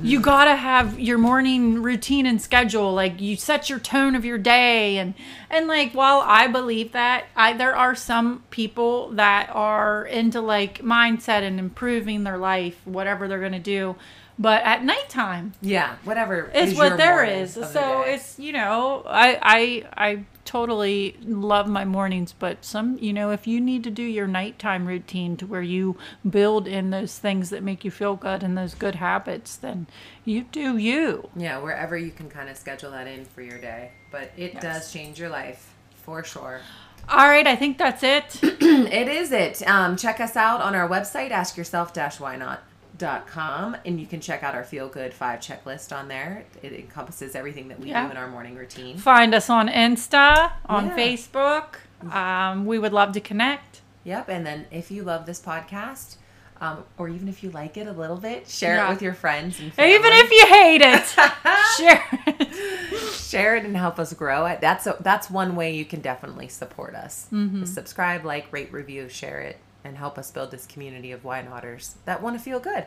You 0.00 0.20
got 0.20 0.44
to 0.44 0.54
have 0.54 1.00
your 1.00 1.18
morning 1.18 1.82
routine 1.82 2.24
and 2.24 2.40
schedule 2.40 2.94
like 2.94 3.20
you 3.20 3.34
set 3.34 3.68
your 3.68 3.80
tone 3.80 4.14
of 4.14 4.24
your 4.24 4.38
day 4.38 4.96
and 4.98 5.14
and 5.50 5.66
like 5.66 5.90
while 5.90 6.22
I 6.24 6.46
believe 6.46 6.92
that 6.92 7.24
I 7.34 7.54
there 7.54 7.74
are 7.74 7.96
some 7.96 8.44
people 8.50 9.08
that 9.14 9.50
are 9.52 10.06
into 10.06 10.40
like 10.40 10.82
mindset 10.82 11.42
and 11.42 11.58
improving 11.58 12.22
their 12.22 12.38
life 12.38 12.80
whatever 12.84 13.26
they're 13.26 13.40
going 13.40 13.50
to 13.50 13.58
do 13.58 13.96
but 14.42 14.62
at 14.64 14.84
nighttime 14.84 15.52
Yeah, 15.62 15.96
whatever 16.04 16.50
is 16.54 16.76
what 16.76 16.96
there 16.96 17.24
is. 17.24 17.54
the 17.54 17.64
So 17.64 17.80
day. 18.04 18.14
it's 18.14 18.38
you 18.38 18.52
know, 18.52 19.04
I 19.06 19.38
I 19.42 19.84
I 19.96 20.24
totally 20.44 21.16
love 21.22 21.68
my 21.68 21.84
mornings, 21.84 22.34
but 22.38 22.64
some 22.64 22.98
you 23.00 23.12
know, 23.12 23.30
if 23.30 23.46
you 23.46 23.60
need 23.60 23.84
to 23.84 23.90
do 23.90 24.02
your 24.02 24.26
nighttime 24.26 24.86
routine 24.86 25.36
to 25.38 25.46
where 25.46 25.62
you 25.62 25.96
build 26.28 26.66
in 26.66 26.90
those 26.90 27.18
things 27.18 27.50
that 27.50 27.62
make 27.62 27.84
you 27.84 27.90
feel 27.90 28.16
good 28.16 28.42
and 28.42 28.58
those 28.58 28.74
good 28.74 28.96
habits, 28.96 29.56
then 29.56 29.86
you 30.24 30.42
do 30.50 30.76
you. 30.76 31.28
yeah, 31.36 31.58
wherever 31.58 31.96
you 31.96 32.10
can 32.10 32.28
kind 32.28 32.48
of 32.50 32.56
schedule 32.56 32.90
that 32.90 33.06
in 33.06 33.24
for 33.24 33.42
your 33.42 33.58
day. 33.58 33.92
But 34.10 34.32
it 34.36 34.54
Yes. 34.54 34.62
does 34.62 34.92
change 34.92 35.18
your 35.20 35.28
life 35.30 35.72
for 36.04 36.24
sure. 36.24 36.60
All 37.08 37.28
right, 37.28 37.46
I 37.46 37.56
think 37.56 37.78
that's 37.78 38.02
it. 38.02 38.38
it 38.42 39.08
is 39.08 39.32
it. 39.32 39.66
Um, 39.68 39.96
check 39.96 40.20
us 40.20 40.36
out 40.36 40.60
on 40.60 40.74
our 40.74 40.88
website, 40.88 41.30
askyourself-why 41.30 42.36
not. 42.36 42.62
Dot 43.02 43.26
com 43.26 43.76
and 43.84 43.98
you 44.00 44.06
can 44.06 44.20
check 44.20 44.44
out 44.44 44.54
our 44.54 44.62
feel 44.62 44.88
good 44.88 45.12
five 45.12 45.40
checklist 45.40 45.92
on 45.96 46.06
there 46.06 46.44
it 46.62 46.72
encompasses 46.72 47.34
everything 47.34 47.66
that 47.66 47.80
we 47.80 47.88
Yeah. 47.88 48.04
do 48.04 48.12
in 48.12 48.16
our 48.16 48.28
morning 48.28 48.54
routine 48.54 48.96
Find 48.96 49.34
us 49.34 49.50
on 49.50 49.68
Insta, 49.68 50.52
on 50.66 50.86
Yeah. 50.86 50.96
Facebook. 50.96 51.64
Um, 52.08 52.64
we 52.64 52.78
would 52.78 52.92
love 52.92 53.10
to 53.14 53.20
connect. 53.20 53.80
Yep. 54.04 54.28
And 54.28 54.46
then 54.46 54.66
if 54.70 54.92
you 54.92 55.02
love 55.02 55.26
this 55.26 55.40
podcast, 55.40 56.14
um, 56.60 56.84
or 56.96 57.08
even 57.08 57.26
if 57.26 57.42
you 57.42 57.50
like 57.50 57.76
it 57.76 57.88
a 57.88 57.92
little 57.92 58.18
bit, 58.18 58.46
share 58.48 58.76
Yeah. 58.76 58.86
it 58.86 58.90
with 58.90 59.02
your 59.02 59.14
friends 59.14 59.58
and 59.58 59.74
family. 59.74 59.94
Even 59.96 60.12
if 60.12 60.30
you 60.30 60.46
hate 60.46 60.82
it, 60.82 61.04
share 61.76 62.04
it. 62.28 62.54
share 63.14 63.56
it 63.56 63.64
and 63.64 63.76
help 63.76 63.98
us 63.98 64.12
grow 64.14 64.46
it. 64.46 64.60
That's 64.60 64.86
a, 64.86 64.96
that's 65.00 65.28
one 65.28 65.56
way 65.56 65.74
you 65.74 65.84
can 65.84 66.00
definitely 66.00 66.46
support 66.46 66.94
us. 66.94 67.26
Mm-hmm. 67.32 67.64
Subscribe, 67.64 68.24
like, 68.24 68.46
rate, 68.52 68.72
review, 68.72 69.08
share 69.08 69.40
it, 69.40 69.58
and 69.84 69.96
help 69.96 70.18
us 70.18 70.30
build 70.30 70.50
this 70.50 70.66
community 70.66 71.12
of 71.12 71.24
Why 71.24 71.42
Notters 71.42 71.96
that 72.04 72.22
want 72.22 72.36
to 72.36 72.42
feel 72.42 72.60
good. 72.60 72.86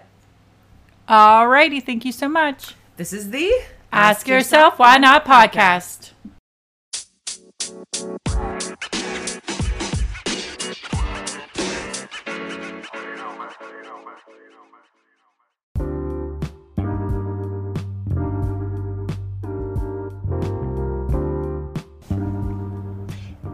All 1.07 1.47
righty, 1.47 1.79
thank 1.79 2.05
you 2.05 2.11
so 2.11 2.27
much. 2.27 2.75
This 2.97 3.13
is 3.13 3.31
the 3.31 3.51
Ask, 3.91 4.27
yourself, 4.27 4.79
why 4.79 4.97
not 4.97 5.25
podcast. 5.25 6.11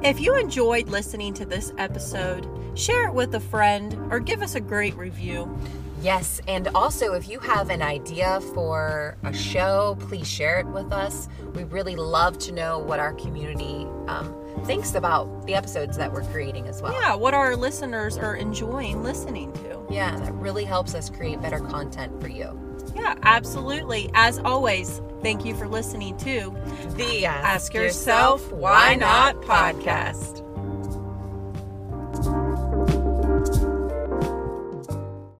If 0.03 0.19
you 0.19 0.35
enjoyed 0.35 0.87
listening 0.89 1.35
to 1.35 1.45
this 1.45 1.71
episode, 1.77 2.47
share 2.73 3.07
it 3.07 3.13
with 3.13 3.35
a 3.35 3.39
friend 3.39 3.95
or 4.09 4.19
give 4.19 4.41
us 4.41 4.55
a 4.55 4.59
great 4.59 4.95
review. 4.97 5.55
Yes, 6.01 6.41
and 6.47 6.67
also 6.69 7.13
if 7.13 7.29
you 7.29 7.37
have 7.37 7.69
an 7.69 7.83
idea 7.83 8.41
for 8.55 9.15
a 9.21 9.31
show, 9.31 9.95
please 9.99 10.27
share 10.27 10.57
it 10.59 10.65
with 10.65 10.91
us. 10.91 11.29
We 11.53 11.65
really 11.65 11.95
love 11.95 12.39
to 12.39 12.51
know 12.51 12.79
what 12.79 12.99
our 12.99 13.13
community 13.13 13.85
um, 14.07 14.35
thinks 14.65 14.95
about 14.95 15.45
the 15.45 15.53
episodes 15.53 15.97
that 15.97 16.11
we're 16.11 16.25
creating 16.25 16.67
as 16.67 16.81
well. 16.81 16.93
Yeah, 16.93 17.13
what 17.13 17.35
our 17.35 17.55
listeners 17.55 18.17
are 18.17 18.35
enjoying 18.35 19.03
listening 19.03 19.53
to. 19.53 19.85
Yeah, 19.91 20.17
that 20.17 20.33
really 20.33 20.65
helps 20.65 20.95
us 20.95 21.11
create 21.11 21.39
better 21.43 21.59
content 21.59 22.19
for 22.19 22.27
you. 22.27 22.70
Yeah, 22.95 23.15
absolutely. 23.23 24.09
As 24.13 24.39
always, 24.39 25.01
thank 25.21 25.45
you 25.45 25.55
for 25.55 25.67
listening 25.67 26.17
to 26.17 26.55
The 26.95 27.25
Ask 27.25 27.73
Yourself 27.73 28.51
Why 28.51 28.95
Not 28.95 29.35
podcast. 29.41 30.40